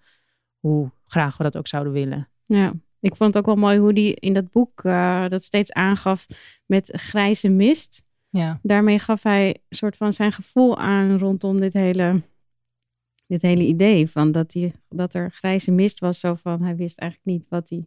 [0.58, 2.28] hoe graag we dat ook zouden willen.
[2.44, 2.72] Ja,
[3.06, 6.26] ik vond het ook wel mooi hoe die in dat boek uh, dat steeds aangaf
[6.66, 8.02] met grijze mist.
[8.28, 8.58] Ja.
[8.62, 12.22] Daarmee gaf hij een soort van zijn gevoel aan rondom dit hele,
[13.26, 16.20] dit hele idee van dat, die, dat er grijze mist was.
[16.20, 17.86] Zo van hij wist eigenlijk niet wat hij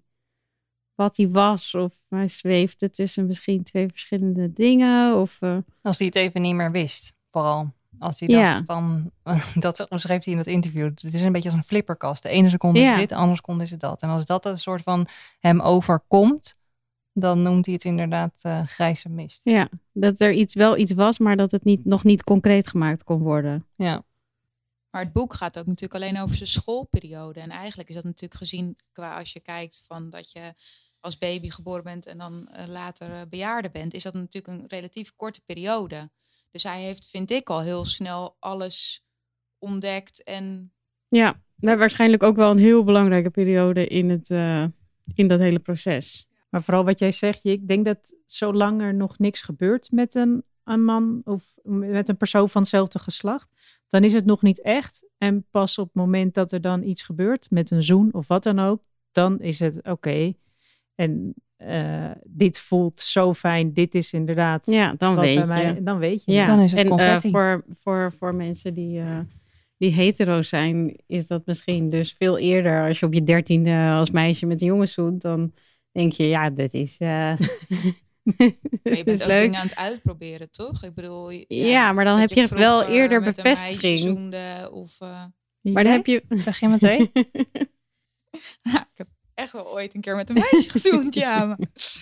[1.00, 1.76] wat hij was.
[1.76, 5.16] Of hij zweefde tussen misschien twee verschillende dingen.
[5.16, 5.58] Of, uh...
[5.82, 7.74] Als hij het even niet meer wist, vooral.
[8.00, 9.12] Als hij dacht van,
[9.66, 10.84] dat schreef hij in dat interview.
[10.84, 12.24] Het is een beetje als een flipperkast.
[12.24, 14.02] De ene seconde is dit, de andere seconde is het dat.
[14.02, 15.08] En als dat een soort van
[15.40, 16.58] hem overkomt,
[17.14, 19.42] dan noemt hij het inderdaad uh, grijze mist.
[19.44, 23.04] Ja, dat er iets, wel iets was, maar dat het niet, nog niet concreet gemaakt
[23.04, 23.66] kon worden.
[23.76, 24.04] Ja.
[24.90, 27.40] Maar het boek gaat ook natuurlijk alleen over zijn schoolperiode.
[27.40, 30.54] En eigenlijk is dat natuurlijk gezien qua als je kijkt van dat je
[31.00, 34.68] als baby geboren bent en dan uh, later uh, bejaarde bent, is dat natuurlijk een
[34.68, 36.10] relatief korte periode.
[36.52, 39.06] Dus hij heeft, vind ik, al heel snel alles
[39.58, 40.74] ontdekt en...
[41.08, 44.66] Ja, waarschijnlijk ook wel een heel belangrijke periode in, het, uh,
[45.14, 46.28] in dat hele proces.
[46.50, 50.44] Maar vooral wat jij zegt, ik denk dat zolang er nog niks gebeurt met een,
[50.64, 53.50] een man of met een persoon van hetzelfde geslacht,
[53.88, 55.08] dan is het nog niet echt.
[55.18, 58.44] En pas op het moment dat er dan iets gebeurt met een zoen of wat
[58.44, 60.34] dan ook, dan is het oké.
[61.00, 64.66] En uh, dit voelt zo fijn, dit is inderdaad.
[64.66, 65.84] Ja, dan weet mij, je.
[65.84, 66.32] Dan weet je.
[66.32, 67.30] Ja, dan is het en uh, confetti.
[67.30, 69.20] voor, voor, voor mensen die, uh,
[69.78, 72.88] die hetero zijn, is dat misschien dus veel eerder.
[72.88, 75.54] Als je op je dertiende als meisje met een jongen zoent, dan
[75.92, 76.96] denk je, ja, dit is.
[76.98, 77.38] je
[79.04, 79.40] bent ook leuk.
[79.40, 80.84] dingen aan het uitproberen, toch?
[80.84, 84.00] Ik bedoel, ja, ja maar dan heb je, wel eerder bevestiging.
[84.00, 84.98] Zoende, of,
[85.62, 86.24] maar dan heb je.
[86.30, 87.10] Zeg je meteen?
[88.72, 89.08] ja, ik heb
[89.40, 91.46] echt wel ooit een keer met een meisje gezoend, ja.
[91.46, 91.58] Maar,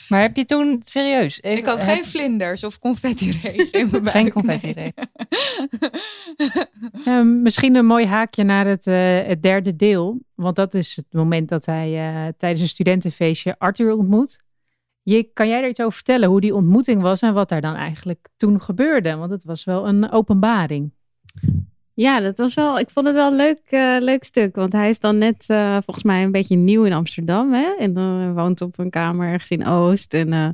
[0.07, 1.41] maar heb je toen, serieus?
[1.41, 1.87] Even, ik had heb...
[1.87, 4.09] geen vlinders of confetti-regen in mijn buik.
[4.09, 5.09] Geen confetti-regen.
[7.07, 10.19] um, misschien een mooi haakje naar het, uh, het, derde deel.
[10.35, 14.39] Want dat is het moment dat hij uh, tijdens een studentenfeestje Arthur ontmoet.
[15.01, 17.75] Je, kan jij er iets over vertellen hoe die ontmoeting was en wat daar dan
[17.75, 19.15] eigenlijk toen gebeurde?
[19.15, 20.91] Want het was wel een openbaring.
[21.97, 22.79] Ja, dat was wel.
[22.79, 24.55] Ik vond het wel een leuk, uh, leuk stuk.
[24.55, 27.53] Want hij is dan net uh, volgens mij een beetje nieuw in Amsterdam.
[27.53, 27.75] Hè?
[27.79, 30.13] En dan woont op een kamer ergens in Oost.
[30.13, 30.49] En uh,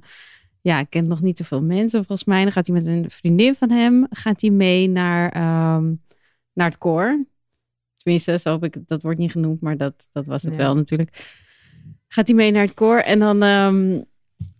[0.61, 2.43] ja, kent nog niet zoveel mensen volgens mij.
[2.43, 5.25] Dan gaat hij met een vriendin van hem gaat hij mee naar,
[5.75, 6.01] um,
[6.53, 7.25] naar het koor.
[7.97, 11.37] Tenminste, zo heb ik, dat wordt niet genoemd, maar dat, dat was het wel natuurlijk.
[12.07, 12.97] Gaat hij mee naar het koor.
[12.97, 14.05] En dan, um,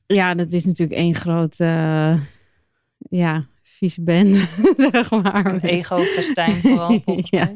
[0.05, 1.57] ja, dat is natuurlijk één groot,
[3.09, 4.35] ja, vieze band,
[4.91, 5.45] zeg maar.
[5.45, 7.55] Een ego-festijn vooral, ja,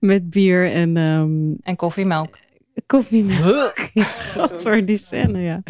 [0.00, 0.96] met bier en...
[0.96, 2.38] Um, en koffiemelk.
[2.86, 3.74] Koffiemelk.
[4.34, 5.62] God, voor die scène, ja.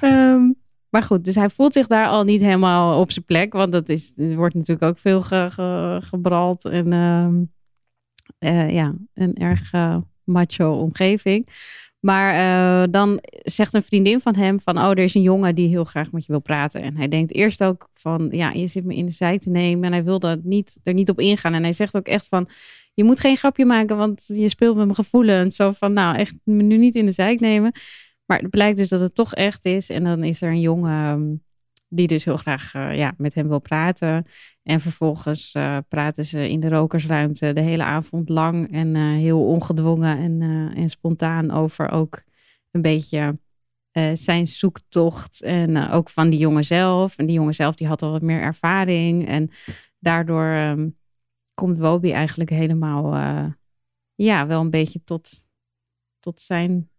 [0.00, 0.54] Um,
[0.90, 3.52] maar goed, dus hij voelt zich daar al niet helemaal op zijn plek.
[3.52, 6.64] Want dat is, er wordt natuurlijk ook veel ge, ge, gebrald.
[6.64, 7.52] En um,
[8.38, 11.48] uh, ja, een erg uh, macho omgeving.
[12.00, 15.68] Maar uh, dan zegt een vriendin van hem van, oh, er is een jongen die
[15.68, 16.82] heel graag met je wil praten.
[16.82, 19.84] En hij denkt eerst ook van, ja, je zit me in de zij te nemen.
[19.84, 21.54] En hij wil niet, er niet op ingaan.
[21.54, 22.48] En hij zegt ook echt van,
[22.94, 25.56] je moet geen grapje maken, want je speelt met mijn gevoelens.
[25.56, 27.72] Zo van, nou, echt me nu niet in de zijk nemen.
[28.26, 29.90] Maar het blijkt dus dat het toch echt is.
[29.90, 31.42] En dan is er een jongen
[31.92, 34.26] die dus heel graag uh, ja, met hem wil praten.
[34.62, 39.46] En vervolgens uh, praten ze in de rokersruimte de hele avond lang en uh, heel
[39.46, 40.40] ongedwongen en,
[40.74, 42.22] en spontaan over ook
[42.70, 43.38] een beetje
[44.14, 45.42] zijn zoektocht.
[45.42, 47.18] En ook van die jongen zelf.
[47.18, 49.26] En die jongen zelf die had al wat meer ervaring.
[49.28, 49.50] En
[49.98, 50.96] daardoor um,
[51.54, 53.16] komt Wobi eigenlijk helemaal
[54.14, 55.44] ja, wel een beetje tot,
[56.18, 56.89] tot zijn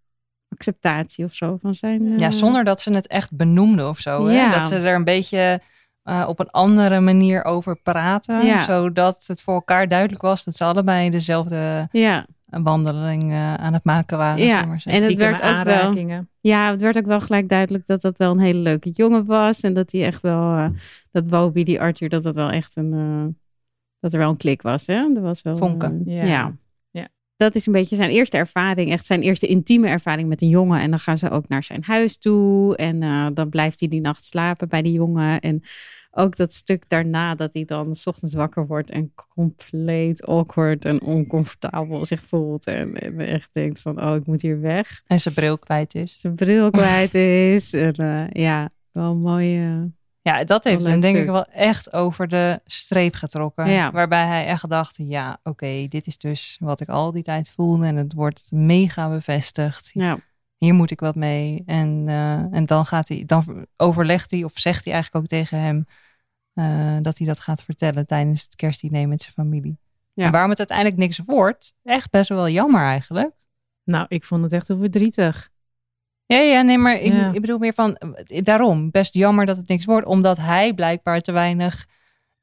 [0.51, 2.01] acceptatie of zo van zijn.
[2.01, 2.17] Uh...
[2.17, 4.25] Ja, zonder dat ze het echt benoemden of zo.
[4.25, 4.33] Hè?
[4.33, 4.57] Ja.
[4.57, 5.61] Dat ze er een beetje
[6.03, 8.45] uh, op een andere manier over praten.
[8.45, 8.57] Ja.
[8.57, 12.25] Zodat het voor elkaar duidelijk was dat ze allebei dezelfde ja.
[12.45, 14.45] wandeling uh, aan het maken waren.
[14.45, 16.25] Ja, maar en het werd ook wel.
[16.39, 19.61] Ja, het werd ook wel gelijk duidelijk dat dat wel een hele leuke jongen was.
[19.61, 20.71] En dat hij echt wel.
[21.11, 23.37] dat Bobby, die Arthur, dat dat wel echt een.
[23.99, 24.87] dat er wel een klik was.
[24.87, 25.15] Hè?
[25.15, 25.57] Er was wel.
[25.57, 26.01] Vonken.
[26.05, 26.53] ja.
[27.41, 30.79] Dat is een beetje zijn eerste ervaring, echt zijn eerste intieme ervaring met een jongen.
[30.79, 32.75] En dan gaan ze ook naar zijn huis toe.
[32.75, 35.39] En uh, dan blijft hij die nacht slapen bij die jongen.
[35.39, 35.61] En
[36.11, 41.01] ook dat stuk daarna dat hij dan s ochtends wakker wordt en compleet awkward en
[41.01, 42.65] oncomfortabel zich voelt.
[42.65, 45.01] En, en echt denkt van, oh, ik moet hier weg.
[45.07, 46.19] En zijn bril kwijt is.
[46.19, 47.73] Zijn bril kwijt is.
[47.73, 49.91] en uh, ja, wel een mooie...
[50.21, 53.69] Ja, dat heeft hem denk ik wel echt over de streep getrokken.
[53.69, 53.91] Ja.
[53.91, 57.51] Waarbij hij echt dacht, ja, oké, okay, dit is dus wat ik al die tijd
[57.51, 57.85] voelde.
[57.85, 59.91] En het wordt mega bevestigd.
[59.93, 60.19] Ja.
[60.57, 61.63] Hier moet ik wat mee.
[61.65, 65.59] En, uh, en dan, gaat hij, dan overlegt hij of zegt hij eigenlijk ook tegen
[65.59, 65.85] hem...
[66.53, 69.79] Uh, dat hij dat gaat vertellen tijdens het kerstdiner met zijn familie.
[70.13, 70.25] Ja.
[70.25, 73.31] En waarom het uiteindelijk niks wordt, echt best wel jammer eigenlijk.
[73.83, 75.49] Nou, ik vond het echt heel verdrietig.
[76.31, 77.31] Ja, ja, nee, maar ik, ja.
[77.31, 81.31] ik, bedoel meer van, daarom, best jammer dat het niks wordt, omdat hij blijkbaar te
[81.31, 81.85] weinig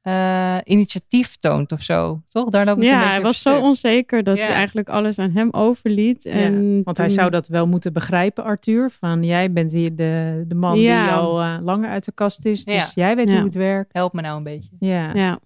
[0.03, 2.51] uh, initiatief toont of zo, toch?
[2.51, 4.44] Daar loopt ja, hij was zo onzeker dat ja.
[4.44, 6.24] hij eigenlijk alles aan hem overliet.
[6.24, 7.05] En ja, want toen...
[7.05, 10.92] hij zou dat wel moeten begrijpen, Arthur, van jij bent hier de, de man die
[10.94, 13.92] al uh, langer uit de kast is, dus jij weet hoe het werkt.
[13.92, 14.77] Help me nou een beetje.
[14.79, 15.14] Ja.
[15.14, 15.38] ja,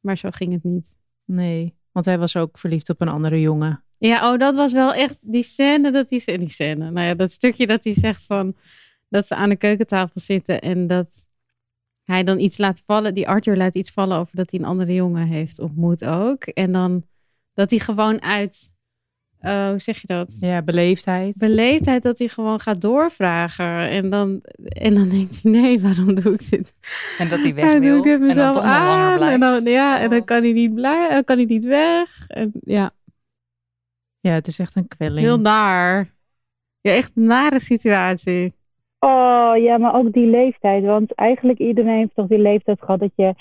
[0.00, 0.96] maar zo ging het niet.
[1.24, 3.82] Nee, want hij was ook verliefd op een andere jongen.
[3.98, 6.90] Ja, oh, dat was wel echt die scène dat hij die scène.
[6.90, 8.56] Nou ja, dat stukje dat hij zegt van
[9.08, 11.26] dat ze aan de keukentafel zitten en dat
[12.02, 13.14] hij dan iets laat vallen.
[13.14, 16.44] Die Arthur laat iets vallen over dat hij een andere jongen heeft ontmoet ook.
[16.44, 17.04] En dan
[17.52, 18.70] dat hij gewoon uit,
[19.40, 20.36] uh, hoe zeg je dat?
[20.40, 21.36] Ja, beleefdheid.
[21.36, 23.88] Beleefdheid dat hij gewoon gaat doorvragen.
[23.88, 26.74] En dan, en dan denkt hij, nee, waarom doe ik dit?
[27.18, 27.80] En dat hij weg wil.
[27.80, 29.22] Doe ik het mezelf en dan aan.
[29.22, 32.24] En dan, ja, en dan kan hij niet blij, kan hij niet weg.
[32.28, 32.96] En, ja.
[34.20, 35.26] Ja, het is echt een kwelling.
[35.26, 36.14] Heel naar.
[36.80, 38.52] Ja, echt een nare situatie.
[38.98, 40.84] Oh ja, maar ook die leeftijd.
[40.84, 43.34] Want eigenlijk iedereen heeft toch die leeftijd gehad dat je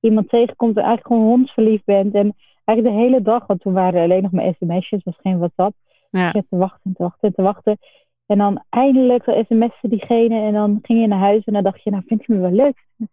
[0.00, 2.14] iemand tegenkomt en eigenlijk gewoon hondsverliefd bent.
[2.14, 5.38] En eigenlijk de hele dag, want toen waren er alleen nog maar sms'jes, was geen
[5.38, 5.74] WhatsApp.
[6.10, 6.30] Ja.
[6.32, 7.78] Je te wachten en te wachten en te wachten.
[8.26, 11.90] En dan eindelijk sms'en diegene en dan ging je naar huis en dan dacht je,
[11.90, 12.84] nou vind je me wel leuk.
[12.98, 13.08] Het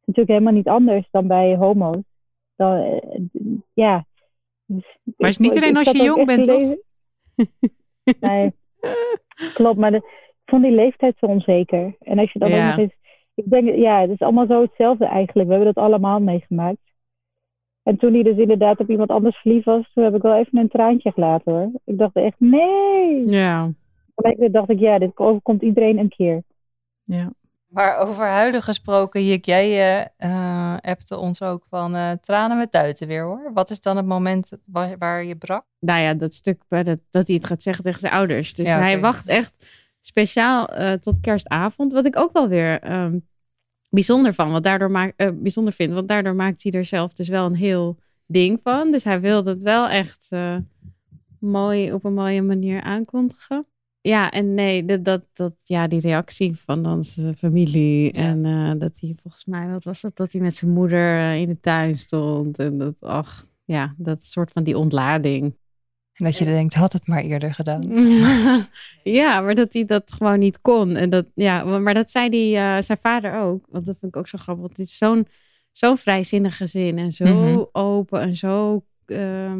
[0.00, 2.02] is natuurlijk helemaal niet anders dan bij homo's.
[2.56, 3.40] Dan, eh,
[3.72, 4.04] ja.
[4.66, 6.74] Dus maar is niet alleen als je jong bent, toch?
[8.20, 8.52] nee,
[9.54, 9.78] klopt.
[9.78, 10.02] Maar de,
[10.44, 11.96] vond die leeftijd zo onzeker.
[12.00, 12.94] En als je dan ook nog eens...
[13.34, 15.48] Ik denk, ja, het is allemaal zo hetzelfde eigenlijk.
[15.48, 16.92] We hebben dat allemaal meegemaakt.
[17.82, 20.58] En toen hij dus inderdaad op iemand anders verliefd was, toen heb ik wel even
[20.58, 21.70] een traantje gelaten hoor.
[21.84, 23.28] Ik dacht echt, nee!
[23.28, 23.72] Ja.
[24.14, 26.42] Toen dacht ik, ja, dit overkomt iedereen een keer.
[27.02, 27.32] Ja.
[27.72, 33.06] Maar over huilen gesproken, Jik, jij uh, appte ons ook van uh, tranen met tuiten
[33.06, 33.50] weer hoor.
[33.54, 35.64] Wat is dan het moment waar, waar je brak?
[35.78, 38.54] Nou ja, dat stuk dat, dat hij het gaat zeggen tegen zijn ouders.
[38.54, 41.92] Dus hij wacht echt speciaal uh, tot kerstavond.
[41.92, 43.28] Wat ik ook wel weer um,
[43.90, 45.92] bijzonder van, wat daardoor maakt, uh, bijzonder vind.
[45.92, 48.90] Want daardoor maakt hij er zelf dus wel een heel ding van.
[48.90, 50.28] Dus hij wil het wel echt
[51.38, 53.66] mooi op een mooie manier aankondigen.
[54.02, 58.12] Ja, en nee, dat, dat, dat, ja, die reactie van onze familie.
[58.12, 58.42] En
[58.78, 60.16] dat hij volgens mij, wat was dat?
[60.16, 62.58] Dat hij met zijn moeder in de tuin stond.
[62.58, 65.54] En dat, ach, ja, dat soort van die ontlading.
[66.12, 67.82] En dat je denkt, had het maar eerder gedaan.
[69.20, 70.96] ja, maar dat hij dat gewoon niet kon.
[70.96, 73.64] En dat, ja, maar dat zei die, uh, zijn vader ook.
[73.68, 74.64] Want dat vind ik ook zo grappig.
[74.64, 75.26] Want het is zo'n
[75.72, 76.98] zo'n vrijzinnig gezin.
[76.98, 77.64] En zo mhm.
[77.72, 78.84] open en zo...
[79.06, 79.52] Uh,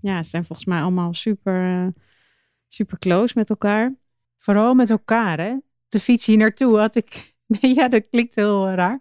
[0.00, 1.86] ja, ze zijn volgens mij allemaal super, uh,
[2.76, 3.94] super close met elkaar.
[4.38, 5.56] Vooral met elkaar, hè?
[5.88, 7.34] De fiets hier naartoe had ik...
[7.60, 8.98] Nee, ja, dat klinkt heel raar.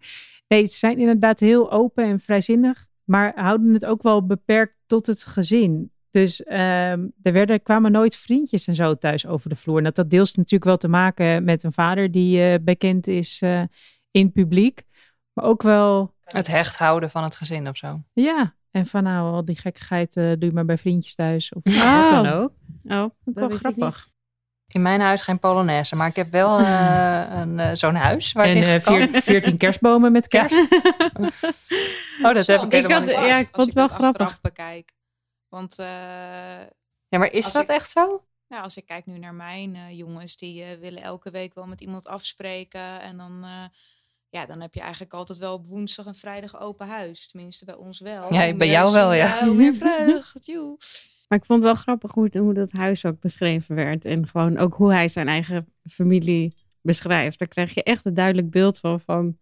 [0.47, 2.87] Nee, ze zijn inderdaad heel open en vrijzinnig.
[3.03, 5.91] Maar houden het ook wel beperkt tot het gezin.
[6.09, 9.77] Dus um, er werden, kwamen nooit vriendjes en zo thuis over de vloer.
[9.77, 13.41] En dat had deels natuurlijk wel te maken met een vader die uh, bekend is
[13.41, 13.63] uh,
[14.11, 14.83] in publiek.
[15.33, 16.13] Maar ook wel...
[16.23, 18.03] Het hecht houden van het gezin of zo.
[18.13, 21.53] Ja, en van nou, al die gekkigheid uh, doe je maar bij vriendjes thuis.
[21.53, 22.01] Of oh.
[22.01, 22.51] wat dan ook.
[22.87, 24.09] Oh, dat wel grappig.
[24.67, 26.59] In mijn huis geen Polonaise, maar ik heb wel
[27.39, 30.55] een, zo'n huis waar en, veer, 14 kerstbomen met kerst.
[32.23, 34.41] oh, dat heb ik ik had, Ja, ik vond het wel grappig.
[34.41, 34.93] bekijk.
[35.49, 35.85] Want, uh,
[37.07, 38.23] ja, maar is dat echt zo?
[38.47, 41.65] Nou, als ik kijk nu naar mijn uh, jongens, die uh, willen elke week wel
[41.65, 43.01] met iemand afspreken.
[43.01, 43.45] En dan,
[44.29, 47.27] ja, dan heb je eigenlijk altijd wel op woensdag en vrijdag open huis.
[47.27, 48.33] Tenminste, bij ons wel.
[48.33, 49.45] Ja, bij jou wel, ja.
[49.45, 50.45] Meer vreugd,
[51.27, 54.05] Maar ik vond het wel grappig hoe, hoe dat huis ook beschreven werd.
[54.05, 57.39] En gewoon ook hoe hij zijn eigen familie beschrijft.
[57.39, 58.99] Daar krijg je echt een duidelijk beeld van.
[58.99, 59.37] van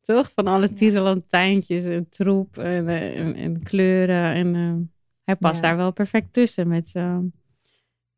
[0.00, 0.30] toch?
[0.34, 4.34] Van alle tierenlantijntjes en troep en, en, en kleuren.
[4.34, 4.92] En
[5.24, 7.18] hij past daar wel perfect tussen met, uh,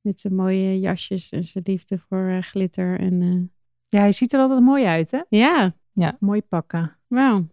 [0.01, 3.01] met zijn mooie jasjes en zijn liefde voor uh, glitter.
[3.01, 3.43] En, uh...
[3.89, 5.21] Ja, hij ziet er altijd mooi uit, hè?
[5.29, 5.75] Ja.
[5.93, 6.17] ja.
[6.21, 6.97] Mooi pakken.
[7.07, 7.47] Wauw.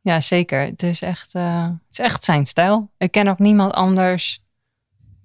[0.00, 0.60] Ja, zeker.
[0.60, 2.90] Het is, echt, uh, het is echt zijn stijl.
[2.98, 4.44] Ik ken ook niemand anders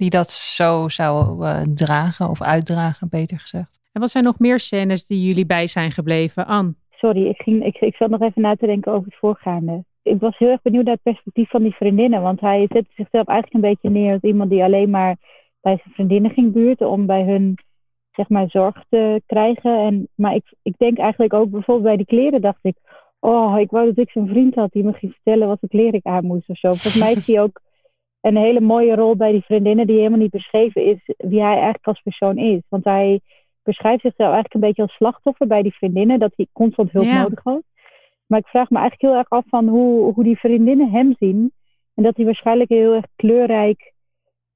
[0.01, 3.79] die dat zo zou uh, dragen of uitdragen, beter gezegd.
[3.91, 6.73] En wat zijn nog meer scènes die jullie bij zijn gebleven, Anne?
[6.89, 10.19] Sorry, ik, ging, ik, ik zat nog even na te denken over het voorgaande ik
[10.19, 12.21] was heel erg benieuwd naar het perspectief van die vriendinnen.
[12.21, 15.15] Want hij zette zichzelf eigenlijk een beetje neer als iemand die alleen maar
[15.61, 17.57] bij zijn vriendinnen ging buurten om bij hun
[18.11, 19.77] zeg maar zorg te krijgen.
[19.85, 22.75] En, maar ik, ik denk eigenlijk ook bijvoorbeeld bij die kleren dacht ik,
[23.19, 25.93] oh, ik wou dat ik zo'n vriend had die me ging vertellen wat voor kleren
[25.93, 26.67] ik aan moest of zo.
[26.67, 27.61] Volgens mij heeft hij ook
[28.21, 31.87] een hele mooie rol bij die vriendinnen die helemaal niet beschreven is wie hij eigenlijk
[31.87, 32.61] als persoon is.
[32.69, 33.21] Want hij
[33.63, 37.43] beschrijft zichzelf eigenlijk een beetje als slachtoffer bij die vriendinnen, dat hij constant hulp nodig
[37.43, 37.61] had.
[38.27, 41.51] Maar ik vraag me eigenlijk heel erg af van hoe, hoe die vriendinnen hem zien.
[41.95, 43.93] En dat hij waarschijnlijk heel erg kleurrijk,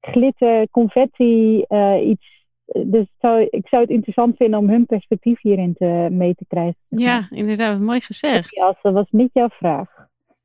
[0.00, 2.34] glitter, confetti, uh, iets.
[2.66, 6.76] Dus zou, ik zou het interessant vinden om hun perspectief hierin te, mee te krijgen.
[6.88, 8.56] Ja, inderdaad, mooi gezegd.
[8.82, 9.95] Dat was niet jouw vraag.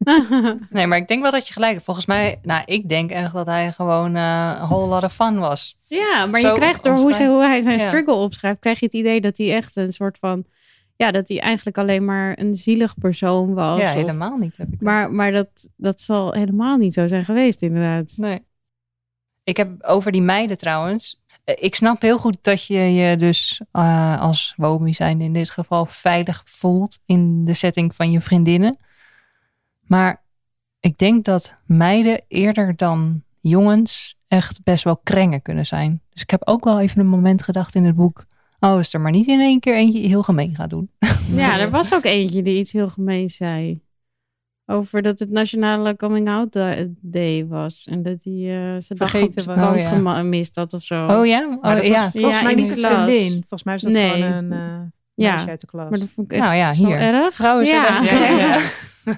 [0.69, 1.85] nee, maar ik denk wel dat je gelijk hebt.
[1.85, 5.39] Volgens mij, nou, ik denk echt dat hij gewoon uh, een whole lot of fun
[5.39, 5.77] was.
[5.87, 9.21] Ja, maar je krijgt door hoe, hoe, hij zijn struggle opschrijft, krijg je het idee
[9.21, 10.45] dat hij echt een soort van
[10.95, 13.79] ja, dat hij eigenlijk alleen maar een zielig persoon was.
[13.79, 14.57] Ja, helemaal niet.
[14.57, 18.13] Heb ik maar maar dat, dat zal helemaal niet zo zijn geweest, inderdaad.
[18.15, 18.39] Nee.
[19.43, 21.21] Ik heb over die meiden trouwens.
[21.45, 25.85] ik snap heel goed dat je je dus uh, als womi zijn in dit geval
[25.85, 28.77] veilig voelt in de setting van je vriendinnen.
[29.91, 30.23] Maar
[30.79, 36.01] ik denk dat meiden eerder dan jongens echt best wel krengen kunnen zijn.
[36.09, 38.25] Dus ik heb ook wel even een moment gedacht in het boek.
[38.59, 40.89] Oh, is er maar niet in één keer eentje heel gemeen gaat doen.
[41.35, 43.81] Ja, er was ook eentje die iets heel gemeen zei.
[44.65, 46.59] Over dat het Nationale Coming Out
[47.01, 47.87] Day was.
[47.89, 49.73] En dat hij uh, zijn vergeten was.
[49.73, 50.15] Oh, ja.
[50.15, 51.05] gemist had of zo.
[51.05, 51.57] Oh ja?
[51.61, 52.11] Oh, dat ja.
[52.11, 53.31] volgens ja, mij niet een vriendin.
[53.31, 54.11] Volgens mij was dat nee.
[54.11, 55.47] gewoon een uh, ja.
[55.47, 55.89] uit de klas.
[55.89, 56.97] Maar dat vond ik echt nou, ja, hier.
[56.97, 57.33] erg.
[57.33, 58.53] Vrouwen zijn ja.
[58.53, 58.89] echt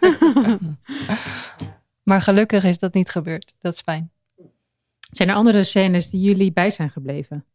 [2.09, 3.53] maar gelukkig is dat niet gebeurd.
[3.61, 4.11] Dat is fijn.
[5.11, 7.45] Zijn er andere scènes die jullie bij zijn gebleven?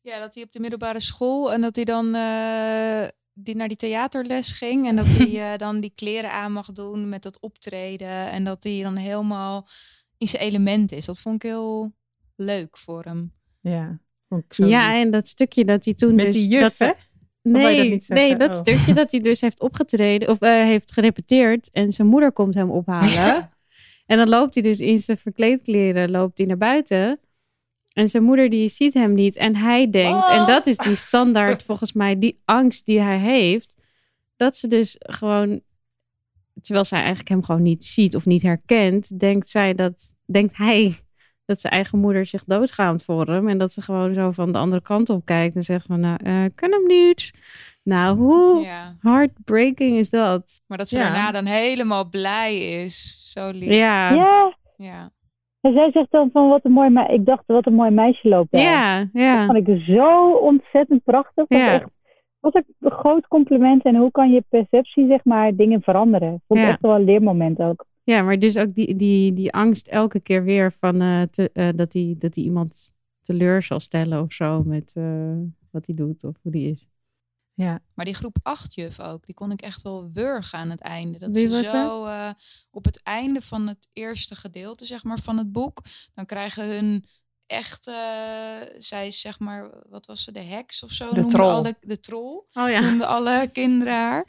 [0.00, 3.76] Ja, dat hij op de middelbare school en dat hij dan uh, die naar die
[3.76, 4.86] theaterles ging.
[4.86, 8.30] En dat hij uh, dan die kleren aan mag doen met dat optreden.
[8.30, 9.68] En dat hij dan helemaal
[10.18, 11.04] in zijn element is.
[11.04, 11.92] Dat vond ik heel
[12.36, 13.32] leuk voor hem.
[13.60, 13.98] Ja,
[14.48, 16.34] ja en dat stukje dat hij toen met dus...
[16.34, 16.92] Die juf, dat, hè?
[17.52, 18.56] Nee, dat nee, dat oh.
[18.56, 22.70] stukje dat hij dus heeft opgetreden of uh, heeft gerepeteerd en zijn moeder komt hem
[22.70, 23.50] ophalen.
[24.06, 27.20] En dan loopt hij dus in zijn verkleedkleren loopt hij naar buiten.
[27.92, 29.36] En zijn moeder die ziet hem niet.
[29.36, 33.74] En hij denkt, en dat is die standaard volgens mij, die angst die hij heeft.
[34.36, 35.60] Dat ze dus gewoon,
[36.60, 40.96] terwijl zij eigenlijk hem gewoon niet ziet of niet herkent, denkt zij dat, denkt hij
[41.46, 43.48] dat zijn eigen moeder zich doodschaamt voor hem.
[43.48, 46.18] En dat ze gewoon zo van de andere kant op kijkt en zegt van, nou,
[46.24, 47.32] uh, kan hem niet.
[47.82, 48.96] Nou, hoe ja.
[49.00, 50.60] heartbreaking is dat?
[50.66, 53.26] Maar dat ze daarna dan helemaal blij is.
[53.32, 53.70] Zo lief.
[53.70, 54.10] Ja.
[54.10, 54.56] Ja.
[54.76, 55.10] ja.
[55.60, 57.12] En zij zegt dan van wat een mooi meisje.
[57.12, 58.62] Ik dacht wat een mooi meisje loopt daar.
[58.62, 59.36] Ja, ja.
[59.36, 61.44] Dat vond ik zo ontzettend prachtig.
[61.48, 61.72] Ja.
[61.72, 61.86] Echt,
[62.40, 63.84] was een groot compliment.
[63.84, 66.42] En hoe kan je perceptie, zeg maar, dingen veranderen?
[66.46, 66.68] Vond ja.
[66.68, 67.84] echt wel een leermoment ook.
[68.06, 71.68] Ja, maar dus ook die, die, die angst elke keer weer van uh, te, uh,
[71.74, 75.36] dat hij dat die iemand teleur zal stellen of zo met uh,
[75.70, 76.88] wat hij doet of hoe die is.
[77.54, 77.80] Ja.
[77.94, 81.18] Maar die groep 8 juf ook, die kon ik echt wel wurgen aan het einde.
[81.18, 82.30] Dat Wie ze zo uh,
[82.70, 85.82] op het einde van het eerste gedeelte, zeg maar, van het boek,
[86.14, 87.04] dan krijgen hun
[87.46, 87.94] echt, uh,
[88.78, 91.12] zij is zeg maar, wat was ze, de heks of zo?
[91.12, 91.50] De troll.
[91.50, 92.42] Alle, de troll.
[92.52, 92.80] Oh ja.
[92.80, 94.24] Noemden alle kinderen haar.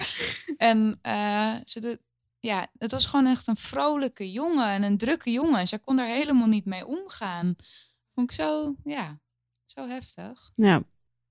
[0.58, 2.00] En uh, ze de,
[2.40, 5.60] ja, het was gewoon echt een vrolijke jongen en een drukke jongen.
[5.60, 7.56] En zij kon daar helemaal niet mee omgaan.
[8.14, 9.20] Vond ik zo, ja,
[9.66, 10.52] zo heftig.
[10.56, 10.84] Ja.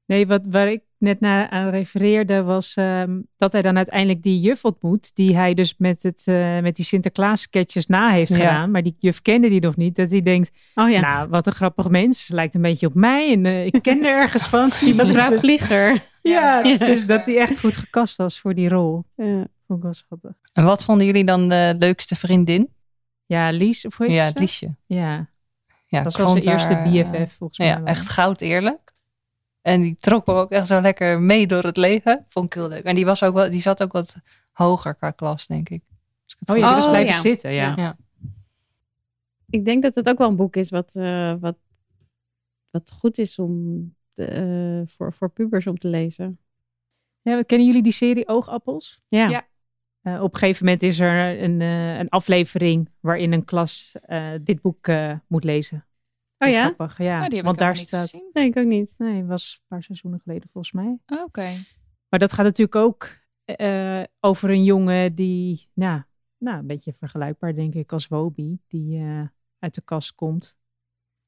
[0.06, 4.40] Nee, wat, waar ik net naar aan refereerde was um, dat hij dan uiteindelijk die
[4.40, 5.14] juf ontmoet.
[5.14, 8.36] Die hij dus met, het, uh, met die Sinterklaas sketches na heeft ja.
[8.36, 8.70] gedaan.
[8.70, 9.96] Maar die juf kende die nog niet.
[9.96, 11.00] Dat hij denkt, oh, ja.
[11.00, 12.28] nou wat een grappig mens.
[12.28, 14.70] Lijkt een beetje op mij en uh, ik ken er ergens van.
[14.80, 16.04] Die mevrouw dus, Vlieger.
[16.22, 19.04] Ja, ja, dus dat hij echt goed gekast was voor die rol.
[19.16, 19.46] Ja.
[19.68, 20.32] Vond ik wel schattig.
[20.52, 22.74] En wat vonden jullie dan de leukste vriendin?
[23.26, 24.74] Ja, Lies, of hoe heet Ja, Liesje.
[24.86, 25.28] Ja.
[25.86, 26.02] ja.
[26.02, 27.68] Dat was zijn eerste BFF volgens mij.
[27.68, 28.94] Ja, echt goud eerlijk.
[29.62, 32.24] En die trok me ook echt zo lekker mee door het leven.
[32.28, 32.84] Vond ik heel leuk.
[32.84, 34.16] En die, was ook wel, die zat ook wat
[34.52, 35.82] hoger qua klas, denk ik.
[36.50, 37.72] oh, je oh, dus blijven zitten, ja.
[37.76, 37.96] ja.
[39.50, 41.56] Ik denk dat het ook wel een boek is wat, uh, wat,
[42.70, 46.38] wat goed is om de, uh, voor, voor pubers om te lezen.
[47.22, 49.00] Ja, kennen jullie die serie Oogappels?
[49.08, 49.28] Ja.
[49.28, 49.46] ja.
[50.08, 53.96] Uh, op een gegeven moment is er een, een aflevering waarin een klas
[54.42, 54.88] dit boek
[55.26, 55.86] moet lezen.
[56.38, 56.64] Oh ja?
[56.64, 57.26] Grappig, ja.
[57.26, 58.00] Oh, Want daar staat.
[58.00, 58.30] Gezien.
[58.32, 58.94] Nee, ik ook niet.
[58.98, 60.98] Nee, was een paar seizoenen geleden volgens mij.
[61.06, 61.48] Oh, oké.
[62.08, 63.18] Maar dat gaat natuurlijk ook
[64.20, 66.02] over een jongen die, nou,
[66.38, 69.02] nou, een beetje vergelijkbaar denk ik als Wobi, die
[69.58, 70.56] uit de kast komt.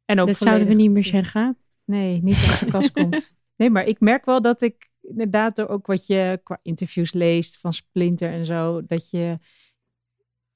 [0.05, 1.59] En ook dat zouden we niet meer zeggen.
[1.85, 3.33] Nee, niet uit de kast komt.
[3.57, 7.59] Nee, maar ik merk wel dat ik inderdaad er ook wat je qua interviews leest
[7.59, 9.39] van Splinter en zo, dat je,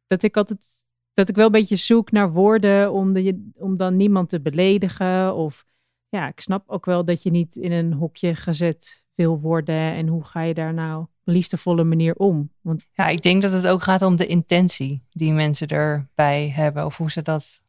[0.06, 0.84] dat ik altijd
[1.14, 5.34] dat ik wel een beetje zoek naar woorden om, de, om dan niemand te beledigen.
[5.34, 5.64] Of
[6.08, 9.94] ja, ik snap ook wel dat je niet in een hokje gezet wil worden.
[9.94, 12.50] En hoe ga je daar nou op een liefdevolle manier om?
[12.60, 12.86] Want...
[12.92, 16.84] Ja, ik denk dat het ook gaat om de intentie die mensen erbij hebben.
[16.84, 17.62] Of hoe ze dat,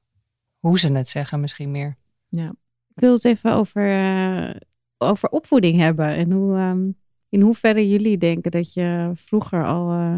[0.59, 1.95] hoe ze het zeggen misschien meer.
[2.27, 2.55] Ja.
[2.95, 4.55] Ik wil het even over, uh,
[5.05, 6.07] over opvoeding hebben.
[6.07, 6.97] En hoe, um,
[7.29, 10.17] in hoeverre jullie denken dat je vroeger al uh,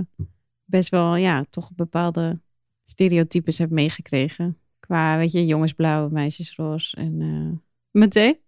[0.63, 2.41] best wel, ja, toch bepaalde
[2.83, 4.59] stereotypes heb meegekregen.
[4.79, 7.57] Qua, weet je, jongensblauw, meisjesroos en uh,
[7.91, 8.39] meteen.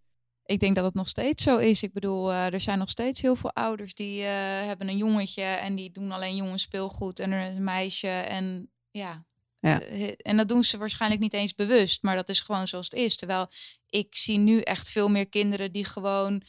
[0.45, 1.83] Ik denk dat het nog steeds zo is.
[1.83, 5.75] Ik bedoel, uh, er zijn nog steeds heel veel ouders die hebben een jongetje en
[5.75, 9.25] die doen alleen jongens speelgoed en er is een meisje en ja.
[9.59, 9.79] Ja.
[10.17, 13.15] En dat doen ze waarschijnlijk niet eens bewust, maar dat is gewoon zoals het is.
[13.15, 13.47] Terwijl
[13.89, 16.41] ik zie nu echt veel meer kinderen die gewoon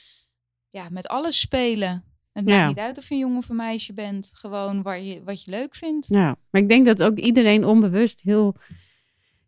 [0.70, 2.04] ja, met alles spelen.
[2.32, 4.30] Het maakt niet uit of je een jongen of een meisje bent.
[4.34, 6.06] Gewoon waar je, wat je leuk vindt.
[6.06, 8.54] Ja, maar ik denk dat ook iedereen onbewust heel,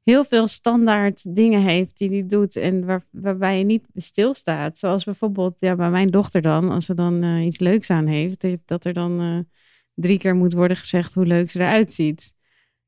[0.03, 4.79] heel veel standaard dingen heeft die hij doet en waar, waarbij je niet stilstaat.
[4.79, 8.47] Zoals bijvoorbeeld ja, bij mijn dochter dan, als ze dan uh, iets leuks aan heeft,
[8.65, 9.39] dat er dan uh,
[9.95, 12.33] drie keer moet worden gezegd hoe leuk ze eruit ziet.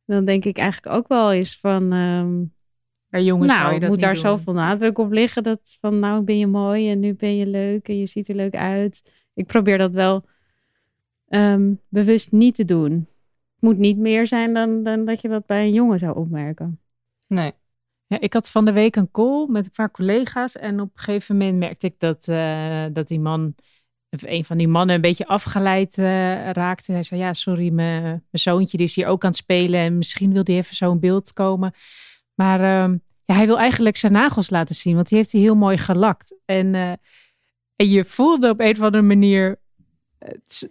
[0.05, 1.93] Dan denk ik eigenlijk ook wel eens van.
[1.93, 2.55] Um,
[3.13, 4.23] bij jongens nou, je dat moet daar doen.
[4.23, 7.89] zoveel nadruk op liggen dat van nou ben je mooi en nu ben je leuk
[7.89, 9.13] en je ziet er leuk uit.
[9.35, 10.25] Ik probeer dat wel
[11.29, 12.93] um, bewust niet te doen.
[12.93, 16.81] Het moet niet meer zijn dan, dan dat je dat bij een jongen zou opmerken.
[17.27, 17.53] Nee.
[18.07, 21.03] Ja, ik had van de week een call met een paar collega's en op een
[21.03, 23.55] gegeven moment merkte ik dat, uh, dat die man,
[24.21, 26.93] een van die mannen, een beetje afgeleid uh, raakte.
[26.93, 29.99] Hij zei, ja, sorry, mijn, mijn zoontje die is hier ook aan het spelen en
[29.99, 31.75] misschien wil hij even zo beeld komen.
[32.35, 35.55] Maar uh, ja, hij wil eigenlijk zijn nagels laten zien, want die heeft hij heel
[35.55, 36.37] mooi gelakt.
[36.45, 36.93] En, uh,
[37.77, 39.61] en je voelde op een of andere manier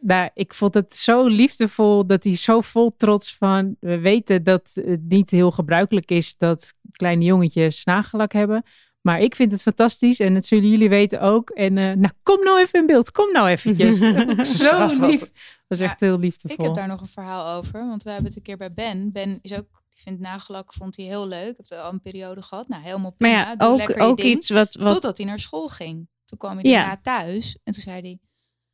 [0.02, 3.76] nou, ik vond het zo liefdevol dat hij zo vol trots van.
[3.80, 8.64] We weten dat het niet heel gebruikelijk is dat kleine jongetjes nagellak hebben.
[9.02, 11.50] Maar ik vind het fantastisch en dat zullen jullie weten ook.
[11.50, 13.12] En uh, nou, kom nou even in beeld.
[13.12, 13.98] Kom nou eventjes.
[14.58, 15.20] zo lief.
[15.20, 15.30] Dat
[15.68, 16.58] is echt heel liefdevol.
[16.58, 17.88] Ik heb daar nog een verhaal over.
[17.88, 19.12] Want we hebben het een keer bij Ben.
[19.12, 21.54] Ben is ook die vindt nagelak vond hij heel leuk.
[21.58, 22.68] Heeft al een periode gehad.
[22.68, 23.34] Nou, helemaal prima.
[23.34, 24.94] Maar ja, ook, ook iets wat, wat...
[24.94, 26.08] Totdat hij naar school ging.
[26.26, 27.58] Toen kwam hij daarna thuis.
[27.64, 28.20] En toen zei hij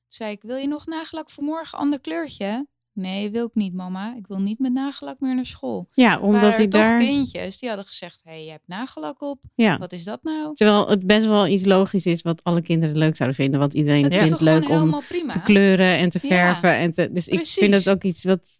[0.08, 1.78] zei ik, wil je nog nagelak voor morgen?
[1.78, 2.68] Ander kleurtje?
[2.98, 4.16] Nee, wil ik niet, mama.
[4.18, 5.88] Ik wil niet met nagelak meer naar school.
[5.94, 6.98] Ja, omdat hij daar...
[6.98, 9.40] toch kindjes die hadden gezegd, hé, hey, je hebt nagelak op.
[9.56, 9.78] Ja.
[9.78, 10.54] Wat is dat nou?
[10.54, 13.60] Terwijl het best wel iets logisch is wat alle kinderen leuk zouden vinden.
[13.60, 16.70] Want iedereen het vindt leuk om te kleuren en te verven.
[16.70, 17.58] Ja, en te, dus Precies.
[17.58, 18.60] ik vind het ook iets wat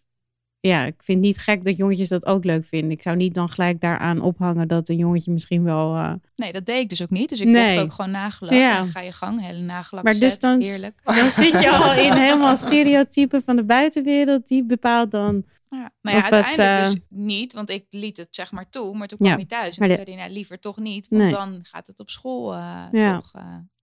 [0.60, 2.90] ja, ik vind het niet gek dat jongetjes dat ook leuk vinden.
[2.90, 5.94] Ik zou niet dan gelijk daaraan ophangen dat een jongetje misschien wel...
[5.94, 6.12] Uh...
[6.36, 7.28] Nee, dat deed ik dus ook niet.
[7.28, 7.74] Dus ik nee.
[7.74, 8.52] kocht ook gewoon nagelak.
[8.52, 8.78] Ja.
[8.78, 11.00] En ga je gang, hele nagelak maar dus dan, heerlijk.
[11.04, 14.48] Dan zit je al in helemaal stereotypen van de buitenwereld.
[14.48, 15.44] Die bepaalt dan...
[15.70, 16.92] Ja, nou ja, uiteindelijk uh...
[16.92, 18.96] dus niet, want ik liet het zeg maar toe.
[18.96, 19.36] Maar toen kwam ja.
[19.36, 19.94] hij thuis en toen de...
[19.94, 21.08] zei hij, nou liever toch niet.
[21.08, 21.32] Want nee.
[21.32, 23.14] dan gaat het op school uh, ja.
[23.14, 23.30] toch...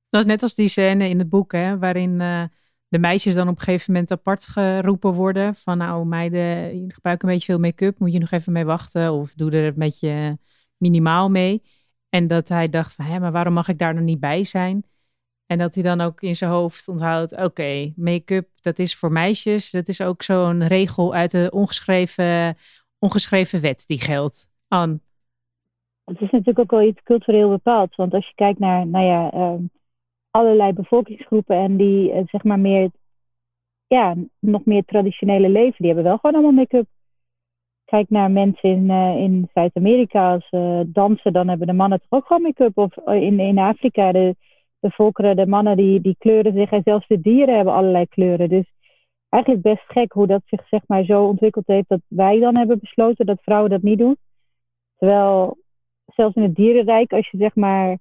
[0.10, 2.22] Dat is net als die scène in het boek, hè, waarin
[2.88, 5.56] de meisjes dan op een gegeven moment apart geroepen worden.
[5.56, 6.40] Van nou meiden,
[6.86, 9.14] je gebruikt een beetje veel make-up, moet je nog even mee wachten.
[9.14, 10.38] Of doe er een beetje
[10.78, 11.62] minimaal mee.
[12.10, 14.84] En dat hij dacht van, hé, maar waarom mag ik daar nog niet bij zijn?
[15.46, 19.72] En dat hij dan ook in zijn hoofd onthoudt, oké, make-up, dat is voor meisjes.
[19.72, 22.58] Dat is ook zo'n regel uit de ongeschreven,
[23.00, 24.50] ongeschreven wet die geldt.
[24.68, 25.00] Anne?
[26.04, 27.96] Het is natuurlijk ook wel iets cultureel bepaald.
[27.96, 29.70] Want als je kijkt naar, nou ja, um
[30.36, 32.90] allerlei bevolkingsgroepen en die uh, zeg maar meer,
[33.88, 36.88] ja, nog meer traditionele leven, die hebben wel gewoon allemaal make-up.
[37.86, 42.20] Kijk naar mensen in, uh, in Zuid-Amerika, als uh, dansen, dan hebben de mannen toch
[42.20, 42.78] ook gewoon make-up.
[42.78, 44.36] Of in, in Afrika, de,
[44.80, 48.50] de volkeren, de mannen die, die kleuren zich en zelfs de dieren hebben allerlei kleuren.
[48.50, 48.72] Dus
[49.30, 52.80] eigenlijk best gek hoe dat zich zeg maar zo ontwikkeld heeft dat wij dan hebben
[52.80, 54.18] besloten dat vrouwen dat niet doen.
[54.98, 55.58] Terwijl
[56.06, 57.98] zelfs in het dierenrijk, als je zeg maar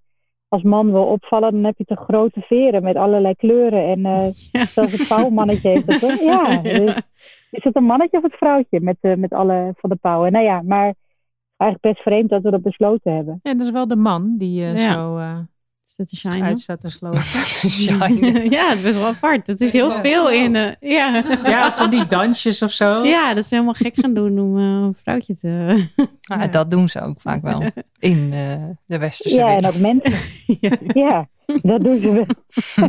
[0.54, 3.88] als man wil opvallen, dan heb je toch grote veren met allerlei kleuren.
[3.88, 4.64] En uh, ja.
[4.64, 6.20] zelfs het pauwmannetje heeft het toch?
[6.32, 6.56] Ja.
[6.62, 6.94] Dus,
[7.50, 10.32] is het een mannetje of het vrouwtje met, uh, met alle van de pauwen?
[10.32, 10.94] Nou ja, maar
[11.56, 13.40] eigenlijk best vreemd dat we dat besloten hebben.
[13.42, 14.92] En dat is wel de man die uh, ja.
[14.92, 15.18] zo
[15.86, 16.44] is dat shine?
[16.44, 17.20] Uitstaat te slopen.
[18.56, 19.46] ja, het is best wel apart.
[19.46, 20.54] Het is heel veel in.
[20.54, 21.22] Uh, ja.
[21.44, 23.04] ja, van die dansjes of zo.
[23.04, 25.84] Ja, dat ze helemaal gek gaan doen om uh, een vrouwtje te.
[26.24, 26.46] Ah, ja.
[26.46, 27.62] Dat doen ze ook vaak wel
[27.98, 29.64] in uh, de westerse ja, wereld.
[29.64, 30.20] en ook mensen.
[30.60, 30.78] ja.
[30.94, 31.28] ja.
[31.62, 32.88] dat doen ze wel.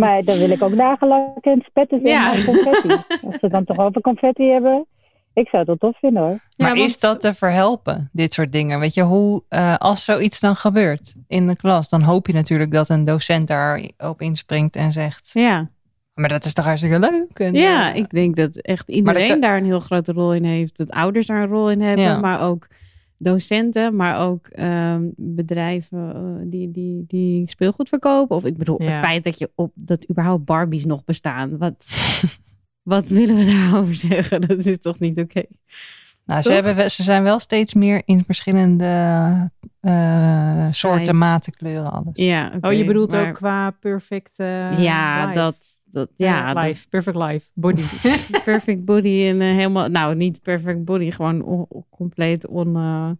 [0.00, 2.34] maar dan wil ik ook nagelak en spetten ja.
[2.34, 2.88] en confetti.
[3.22, 4.86] Als ze dan toch over confetti hebben.
[5.36, 6.38] Ik zou wel tof vinden hoor.
[6.56, 8.80] Maar ja, is dat te verhelpen, dit soort dingen?
[8.80, 12.72] Weet je, hoe, uh, als zoiets dan gebeurt in de klas, dan hoop je natuurlijk
[12.72, 15.70] dat een docent daarop inspringt en zegt: Ja.
[16.14, 17.38] Maar dat is toch hartstikke leuk?
[17.38, 20.44] En, ja, uh, ik denk dat echt iedereen dat, daar een heel grote rol in
[20.44, 20.76] heeft.
[20.76, 22.18] Dat ouders daar een rol in hebben, ja.
[22.18, 22.66] maar ook
[23.16, 28.36] docenten, maar ook um, bedrijven uh, die, die, die speelgoed verkopen.
[28.36, 28.88] Of ik bedoel, ja.
[28.88, 31.58] het feit dat je op dat überhaupt Barbies nog bestaan.
[31.58, 31.86] Wat.
[32.86, 34.40] Wat willen we daarover zeggen?
[34.48, 35.38] Dat is toch niet oké?
[35.38, 35.48] Okay.
[36.24, 42.16] Nou, ze, hebben, ze zijn wel steeds meer in verschillende uh, soorten, maten, kleuren, alles.
[42.16, 43.28] Ja, okay, oh, je bedoelt maar...
[43.28, 45.34] ook qua perfect uh, Ja, life.
[45.34, 45.56] dat...
[45.84, 46.90] dat ja, uh, life, dat...
[46.90, 47.82] perfect life, body.
[48.44, 49.88] perfect body en helemaal...
[49.88, 53.18] Nou, niet perfect body, gewoon on, compleet on...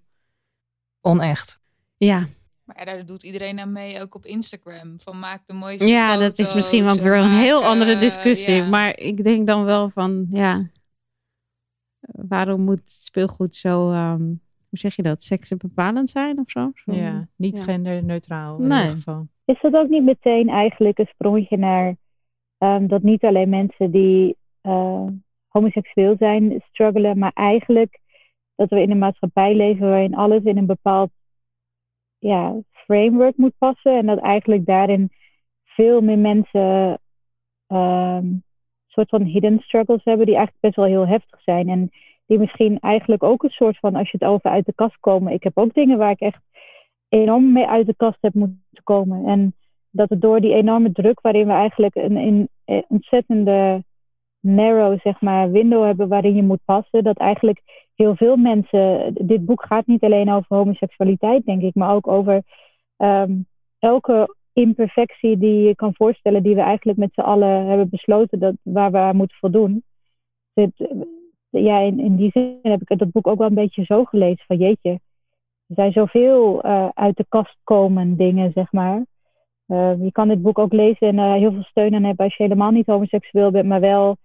[1.00, 1.60] Onecht.
[1.96, 2.26] Ja,
[2.66, 5.00] maar daar doet iedereen aan mee, ook op Instagram.
[5.00, 7.98] Van maak de mooiste Ja, foto's, dat is misschien ook weer een maken, heel andere
[7.98, 8.54] discussie.
[8.54, 8.68] Ja.
[8.68, 10.74] Maar ik denk dan wel van, ja...
[12.28, 16.70] Waarom moet speelgoed zo, um, hoe zeg je dat, seksenbepalend zijn of zo?
[16.74, 17.64] zo ja, niet ja.
[17.64, 18.80] genderneutraal in nee.
[18.80, 19.26] ieder geval.
[19.44, 21.96] Is dat ook niet meteen eigenlijk een sprongje naar...
[22.58, 25.06] Um, dat niet alleen mensen die uh,
[25.48, 28.00] homoseksueel zijn struggelen, maar eigenlijk
[28.54, 31.10] dat we in een maatschappij leven waarin alles in een bepaald
[32.26, 33.96] ja, framework moet passen.
[33.96, 35.10] En dat eigenlijk daarin
[35.64, 36.98] veel meer mensen
[37.68, 38.42] um,
[38.86, 41.68] soort van hidden struggles hebben, die eigenlijk best wel heel heftig zijn.
[41.68, 41.90] En
[42.26, 45.32] die misschien eigenlijk ook een soort van, als je het over uit de kast komen.
[45.32, 46.42] Ik heb ook dingen waar ik echt
[47.08, 49.26] enorm mee uit de kast heb moeten komen.
[49.26, 49.54] En
[49.90, 53.84] dat het door die enorme druk waarin we eigenlijk een, een, een ontzettende
[54.40, 59.14] narrow zeg maar, window hebben waarin je moet passen, dat eigenlijk heel veel mensen.
[59.14, 62.42] Dit boek gaat niet alleen over homoseksualiteit, denk ik, maar ook over
[62.96, 63.32] ehm,
[63.78, 68.54] elke imperfectie die je kan voorstellen, die we eigenlijk met z'n allen hebben besloten dat,
[68.62, 69.82] waar we aan moeten voldoen.
[71.50, 74.44] ja, in, in die zin heb ik dat boek ook wel een beetje zo gelezen
[74.46, 74.90] van jeetje.
[75.66, 79.04] Er zijn zoveel uh, uit de kast komen dingen, zeg maar.
[79.66, 82.36] Uh, je kan dit boek ook lezen en uh, heel veel steun aan hebben als
[82.36, 84.16] je helemaal niet homoseksueel bent, maar wel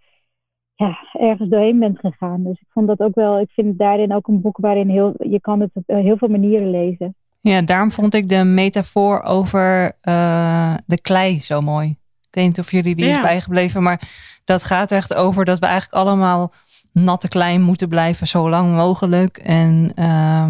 [0.76, 2.44] ja, ergens doorheen bent gegaan.
[2.44, 5.42] Dus ik vond dat ook wel, ik vind daarin ook een boek waarin heel, je
[5.42, 7.16] kan het op heel veel manieren lezen.
[7.42, 11.90] Ja, daarom vond ik de metafoor over uh, de klei zo mooi.
[12.22, 14.02] Ik weet niet of jullie die is bijgebleven, maar
[14.46, 16.54] dat gaat echt over dat we eigenlijk allemaal
[16.94, 19.38] natte klei moeten blijven zo lang mogelijk.
[19.38, 20.48] En uh,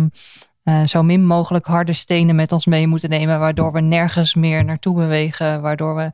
[0.64, 4.66] uh, zo min mogelijk harde stenen met ons mee moeten nemen, waardoor we nergens meer
[4.66, 6.12] naartoe bewegen, waardoor we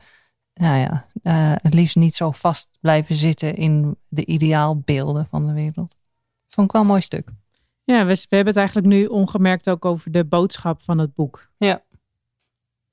[0.54, 5.52] nou ja, uh, het liefst niet zo vast blijven zitten in de ideaalbeelden van de
[5.52, 5.96] wereld.
[6.46, 7.28] Vond ik wel een mooi stuk.
[7.84, 11.50] Ja, we, we, hebben het eigenlijk nu ongemerkt ook over de boodschap van het boek.
[11.56, 11.82] Ja.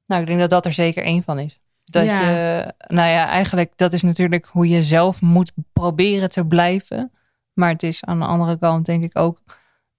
[0.05, 1.59] Nou, ik denk dat dat er zeker één van is.
[1.83, 2.19] Dat ja.
[2.19, 7.11] je, nou ja, eigenlijk dat is natuurlijk hoe je zelf moet proberen te blijven.
[7.53, 9.41] Maar het is aan de andere kant denk ik ook,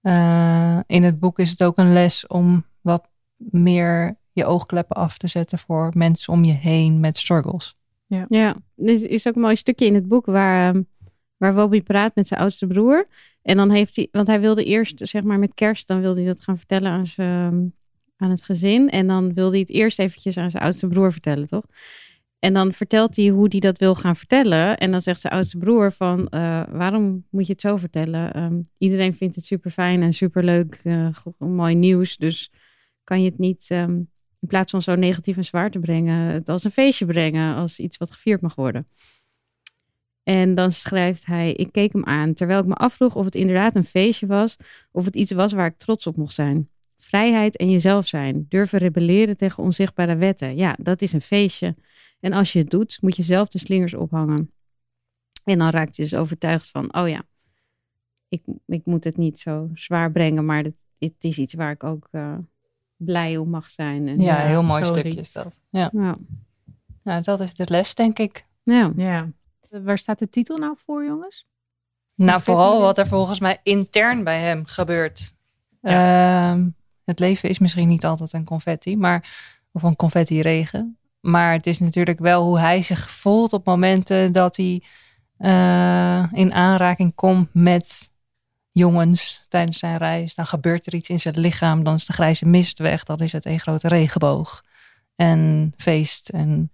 [0.01, 5.17] uh, in het boek is het ook een les om wat meer je oogkleppen af
[5.17, 7.77] te zetten voor mensen om je heen met struggles.
[8.07, 10.87] Ja, ja dit is ook een mooi stukje in het boek waar, um,
[11.37, 13.07] waar Wobby praat met zijn oudste broer.
[13.41, 16.29] En dan heeft hij, want hij wilde eerst, zeg maar met kerst, dan wilde hij
[16.29, 17.73] dat gaan vertellen aan, zijn,
[18.17, 18.89] aan het gezin.
[18.89, 21.65] En dan wilde hij het eerst eventjes aan zijn oudste broer vertellen, toch?
[22.39, 24.77] En dan vertelt hij hoe hij dat wil gaan vertellen.
[24.77, 28.43] En dan zegt zijn oudste broer van, uh, waarom moet je het zo vertellen?
[28.43, 32.17] Um, iedereen vindt het super fijn en super leuk, uh, mooi nieuws.
[32.17, 32.51] Dus
[33.03, 33.69] kan je het niet,
[34.47, 37.79] in plaats van zo negatief en zwaar te brengen, het als een feestje brengen, als
[37.79, 38.87] iets wat gevierd mag worden.
[40.23, 43.75] En dan schrijft hij: Ik keek hem aan terwijl ik me afvroeg of het inderdaad
[43.75, 44.57] een feestje was
[44.91, 46.69] of het iets was waar ik trots op mocht zijn.
[46.97, 50.55] Vrijheid en jezelf zijn, durven rebelleren tegen onzichtbare wetten.
[50.55, 51.75] Ja, dat is een feestje.
[52.19, 54.51] En als je het doet, moet je zelf de slingers ophangen.
[55.43, 57.23] En dan raakt hij dus overtuigd van: Oh ja,
[58.27, 61.83] ik, ik moet het niet zo zwaar brengen, maar het, het is iets waar ik
[61.83, 62.37] ook uh,
[62.97, 64.07] blij om mag zijn.
[64.07, 65.59] En, ja, heel mooi stukje is dat.
[65.69, 65.89] Ja.
[65.93, 66.17] ja.
[67.03, 68.45] Nou, dat is de les, denk ik.
[68.63, 68.91] Ja.
[68.95, 69.29] ja.
[69.69, 71.45] Waar staat de titel nou voor, jongens?
[72.15, 75.35] Nou, vooral wat er volgens mij intern bij hem gebeurt.
[75.81, 76.67] Ehm,
[77.03, 79.39] het leven is misschien niet altijd een confetti, maar,
[79.71, 80.97] of een confetti-regen.
[81.19, 84.83] Maar het is natuurlijk wel hoe hij zich voelt op momenten dat hij
[85.39, 88.13] uh, in aanraking komt met
[88.77, 90.35] jongens tijdens zijn reis.
[90.35, 91.83] Dan gebeurt er iets in zijn lichaam.
[91.83, 93.03] Dan is de grijze mist weg.
[93.03, 94.63] Dan is het een grote regenboog.
[95.15, 96.71] En feest en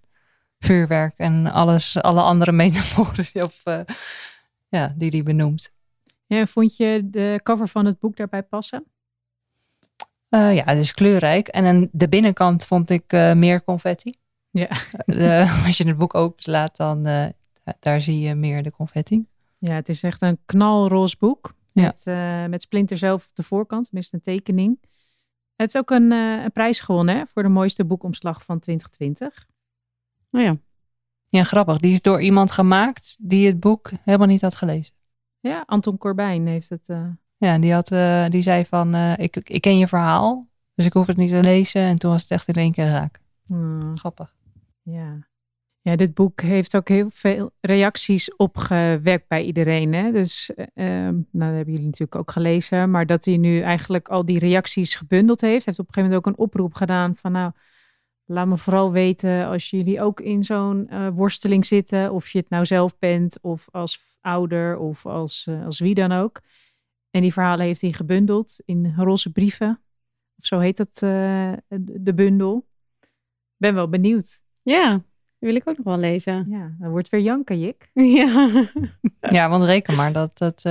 [0.58, 3.80] vuurwerk en alles, alle andere metaforen of, uh,
[4.68, 5.72] ja, die hij benoemt.
[6.26, 8.84] Ja, vond je de cover van het boek daarbij passen?
[10.30, 11.48] Uh, ja, het is kleurrijk.
[11.48, 14.14] En aan de binnenkant vond ik uh, meer confetti.
[14.50, 14.68] Ja.
[15.66, 17.02] als je het boek openslaat, dan
[17.80, 19.26] daar zie je meer de confetti.
[19.58, 21.54] Ja, het is echt een knalroze boek.
[21.82, 22.48] Met, ja.
[22.48, 24.80] met Splinter zelf op de voorkant, tenminste een tekening.
[25.56, 29.46] Het is ook een, een prijs gewonnen hè, voor de mooiste boekomslag van 2020.
[30.30, 30.56] Oh ja.
[31.28, 31.78] Ja, grappig.
[31.78, 34.94] Die is door iemand gemaakt die het boek helemaal niet had gelezen.
[35.40, 36.88] Ja, Anton Corbijn heeft het.
[36.88, 37.06] Uh...
[37.36, 40.92] Ja, die, had, uh, die zei van, uh, ik, ik ken je verhaal, dus ik
[40.92, 41.82] hoef het niet te lezen.
[41.82, 43.20] En toen was het echt in één keer raak.
[43.46, 43.98] Hmm.
[43.98, 44.34] Grappig.
[44.82, 45.26] Ja.
[45.84, 49.92] Ja, dit boek heeft ook heel veel reacties opgewekt bij iedereen.
[49.92, 50.12] Hè?
[50.12, 52.90] Dus, uh, nou, dat hebben jullie natuurlijk ook gelezen.
[52.90, 55.66] Maar dat hij nu eigenlijk al die reacties gebundeld heeft.
[55.66, 57.52] heeft op een gegeven moment ook een oproep gedaan van, nou,
[58.26, 62.12] Laat me vooral weten als jullie ook in zo'n uh, worsteling zitten.
[62.12, 66.12] Of je het nou zelf bent, of als ouder, of als, uh, als wie dan
[66.12, 66.40] ook.
[67.10, 69.82] En die verhalen heeft hij gebundeld in roze brieven.
[70.38, 70.98] Of zo heet dat,
[71.78, 72.66] de bundel.
[73.56, 74.40] Ben wel benieuwd.
[74.62, 75.04] Ja,
[75.44, 76.46] wil ik ook nog wel lezen.
[76.48, 77.90] Ja, dan wordt weer janken, Jik.
[77.94, 78.50] Ja.
[79.20, 80.62] ja, want reken maar dat het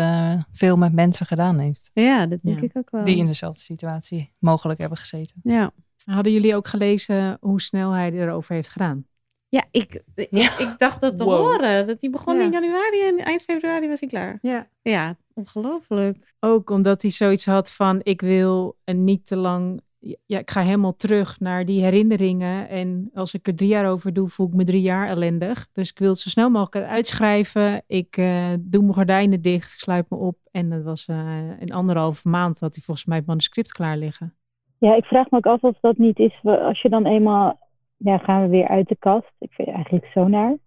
[0.51, 1.91] veel met mensen gedaan heeft.
[1.93, 3.03] Ja, dat denk ik ook wel.
[3.03, 5.39] Die in dezelfde situatie mogelijk hebben gezeten.
[5.43, 5.71] Ja.
[6.05, 9.05] Hadden jullie ook gelezen hoe snel hij erover heeft gedaan?
[9.49, 11.87] Ja, ik, ik dacht dat te horen.
[11.87, 14.37] Dat hij begon in januari en eind februari was hij klaar.
[14.41, 14.67] Ja.
[14.81, 16.33] Ja, ongelooflijk.
[16.39, 19.81] Ook omdat hij zoiets had van ik wil een niet te lang...
[20.25, 22.69] Ja, ik ga helemaal terug naar die herinneringen.
[22.69, 25.67] En als ik er drie jaar over doe, voel ik me drie jaar ellendig.
[25.73, 27.83] Dus ik wil het zo snel mogelijk uitschrijven.
[27.87, 30.35] Ik uh, doe mijn gordijnen dicht, ik sluit me op.
[30.51, 34.33] En dat was uh, in anderhalve maand dat hij volgens mij het manuscript klaar liggen.
[34.79, 37.59] Ja, ik vraag me ook af of dat niet is als je dan eenmaal
[37.97, 39.31] ja, gaan we weer uit de kast.
[39.39, 40.57] Ik vind het eigenlijk zo naar.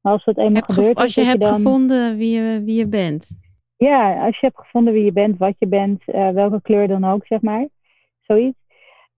[0.00, 0.96] Maar als dat eenmaal gebeurt...
[0.96, 3.36] Als je hebt gevonden wie je, wie je bent.
[3.76, 7.04] Ja, als je hebt gevonden wie je bent, wat je bent, uh, welke kleur dan
[7.04, 7.68] ook, zeg maar.
[8.20, 8.62] Zoiets.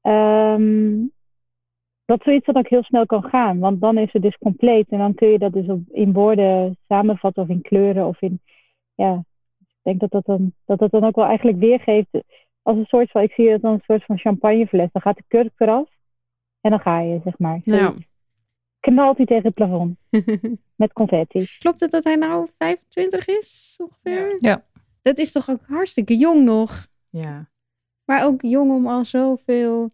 [0.06, 1.12] Um,
[2.04, 3.58] dat zoiets dat ook heel snel kan gaan.
[3.58, 4.88] Want dan is het dus compleet.
[4.88, 8.40] En dan kun je dat dus op, in woorden samenvatten of in kleuren of in...
[8.94, 9.24] Ja,
[9.58, 12.08] ik denk dat dat dan, dat dat dan ook wel eigenlijk weergeeft
[12.62, 13.22] als een soort van...
[13.22, 14.88] Ik zie het dan een soort van champagnefles.
[14.92, 15.88] Dan gaat de kurk eraf.
[16.60, 17.60] En dan ga je, zeg maar.
[17.64, 17.94] Ja.
[18.80, 19.98] Knalt hij tegen het plafond.
[20.82, 21.46] met confetti.
[21.58, 24.36] Klopt het dat hij nou 25 is, ongeveer?
[24.36, 24.64] Ja.
[25.02, 26.86] Dat is toch ook hartstikke jong nog?
[27.10, 27.48] Ja.
[28.04, 29.90] Maar ook jong om al zoveel...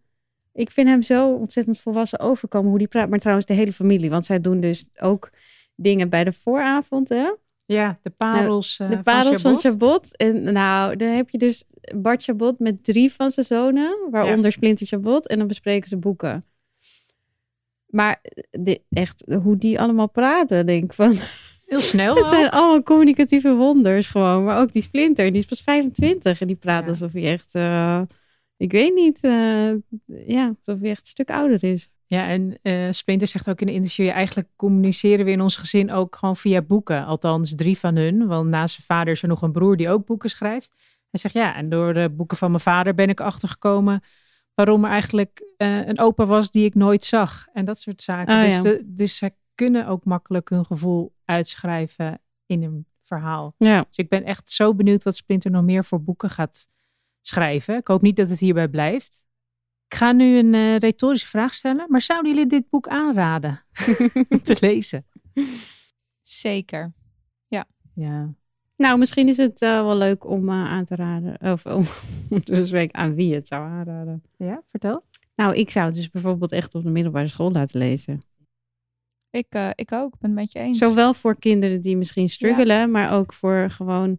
[0.53, 3.09] Ik vind hem zo ontzettend volwassen overkomen hoe die praat.
[3.09, 4.11] Maar trouwens de hele familie.
[4.11, 5.31] Want zij doen dus ook
[5.75, 7.31] dingen bij de vooravond, hè?
[7.65, 10.17] Ja, de parels, nou, de parels van Chabot.
[10.17, 11.65] En nou, dan heb je dus
[11.97, 14.09] Bart Chabot met drie van zijn zonen.
[14.11, 15.27] Waaronder Splinter Chabot.
[15.29, 16.43] En dan bespreken ze boeken.
[17.87, 18.21] Maar
[18.89, 21.17] echt, hoe die allemaal praten, denk ik van.
[21.67, 22.15] Heel snel.
[22.21, 24.45] Het zijn allemaal communicatieve wonders gewoon.
[24.45, 28.01] Maar ook die Splinter, die is pas 25 en die praat alsof hij echt, uh,
[28.63, 29.73] ik weet niet, uh,
[30.27, 31.89] ja, alsof hij echt een stuk ouder is.
[32.07, 35.93] Ja, en uh, Splinter zegt ook in de interview, eigenlijk communiceren we in ons gezin
[35.93, 37.05] ook gewoon via boeken.
[37.05, 38.27] Althans, drie van hun.
[38.27, 40.75] Want naast zijn vader is er nog een broer die ook boeken schrijft.
[41.11, 44.03] Hij zegt, ja, en door de boeken van mijn vader ben ik achtergekomen
[44.55, 47.47] waarom er eigenlijk uh, een opa was die ik nooit zag.
[47.53, 48.35] En dat soort zaken.
[48.35, 53.55] Oh, dus, de, dus ze kunnen ook makkelijk hun gevoel uitschrijven in een verhaal.
[53.59, 53.85] Ja.
[53.89, 56.71] Dus ik ben echt zo benieuwd wat Splinter nog meer voor boeken gaat
[57.23, 57.77] schrijven.
[57.77, 59.25] Ik hoop niet dat het hierbij blijft.
[59.93, 61.87] Ik ga nu een uh, retorische vraag stellen.
[61.89, 63.65] Maar zouden jullie dit boek aanraden
[64.43, 65.07] te lezen?
[66.23, 66.93] Zeker.
[67.47, 67.67] Ja.
[67.95, 68.35] Ja.
[68.77, 71.53] Nou, misschien is het uh, wel leuk om uh, aan te raden.
[71.53, 71.85] Of om
[72.45, 74.23] te bespreken aan wie het zou aanraden.
[74.37, 75.05] Ja, vertel.
[75.35, 78.23] Nou, ik zou het dus bijvoorbeeld echt op de middelbare school laten lezen.
[79.31, 80.79] Ik, uh, ik ook, ben het met je eens.
[80.79, 82.87] Zowel voor kinderen die misschien struggelen, ja.
[82.87, 84.19] maar ook voor gewoon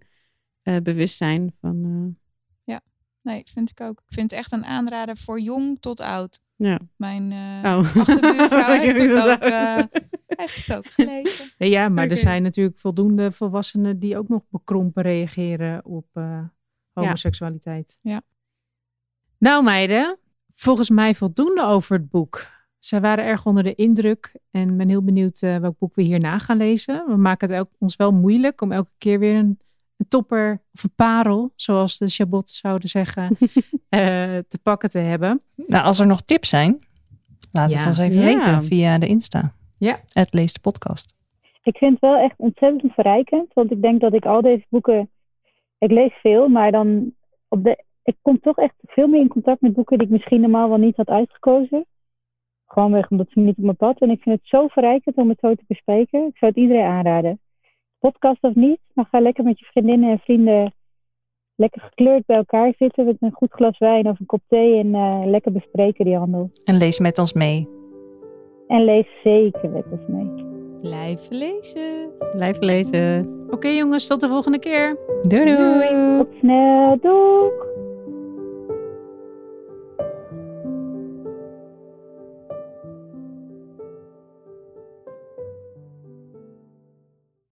[0.84, 2.18] bewustzijn van.
[3.24, 4.00] Nee, vind ik ook.
[4.08, 6.42] Ik vind het echt een aanrader voor jong tot oud.
[6.56, 6.80] Ja.
[6.96, 7.98] Mijn uh, oh.
[8.02, 9.84] achterbuurvrouw heeft het ook, uh,
[10.28, 11.46] heeft het ook gelezen.
[11.58, 12.16] Ja, ja maar okay.
[12.16, 16.40] er zijn natuurlijk voldoende volwassenen die ook nog bekrompen reageren op uh,
[16.94, 18.00] homoseksualiteit.
[18.02, 18.22] Ja.
[19.38, 20.18] Nou meiden,
[20.56, 22.52] volgens mij voldoende over het boek.
[22.80, 26.58] Zij waren erg onder de indruk en ben heel benieuwd welk boek we hierna gaan
[26.58, 27.06] lezen.
[27.08, 29.60] We maken het ook, ons wel moeilijk om elke keer weer een
[30.04, 33.49] een topper of een parel, zoals de Chabot zouden zeggen, uh,
[34.51, 35.41] te pakken te hebben.
[35.56, 36.80] Nou, als er nog tips zijn,
[37.51, 37.78] laat ja.
[37.78, 38.24] het ons even ja.
[38.24, 39.54] weten via de Insta.
[39.78, 39.99] Ja.
[40.10, 41.16] Het leest de podcast.
[41.64, 45.10] Ik vind het wel echt ontzettend verrijkend, want ik denk dat ik al deze boeken,
[45.78, 47.14] ik lees veel, maar dan
[47.47, 50.41] op de, ik kom toch echt veel meer in contact met boeken die ik misschien
[50.41, 51.86] normaal wel niet had uitgekozen.
[52.66, 54.01] Gewoonweg omdat ze niet op mijn pad.
[54.01, 56.28] En ik vind het zo verrijkend om het zo te bespreken.
[56.28, 57.39] Ik zou het iedereen aanraden
[58.10, 58.80] podcast of niet.
[58.93, 60.74] Maar ga lekker met je vriendinnen en vrienden
[61.56, 64.88] lekker gekleurd bij elkaar zitten met een goed glas wijn of een kop thee en
[64.88, 66.49] uh, lekker bespreken die handel.
[66.66, 67.70] En lees met ons mee.
[68.68, 70.51] En lees zeker met ons mee.
[70.82, 72.10] Blijven lezen.
[72.36, 73.30] Blijven lezen.
[73.45, 74.97] Oké okay, jongens, tot de volgende keer.
[75.22, 76.18] Doei doei.
[76.18, 76.97] Tot snel.
[77.01, 77.51] Doei.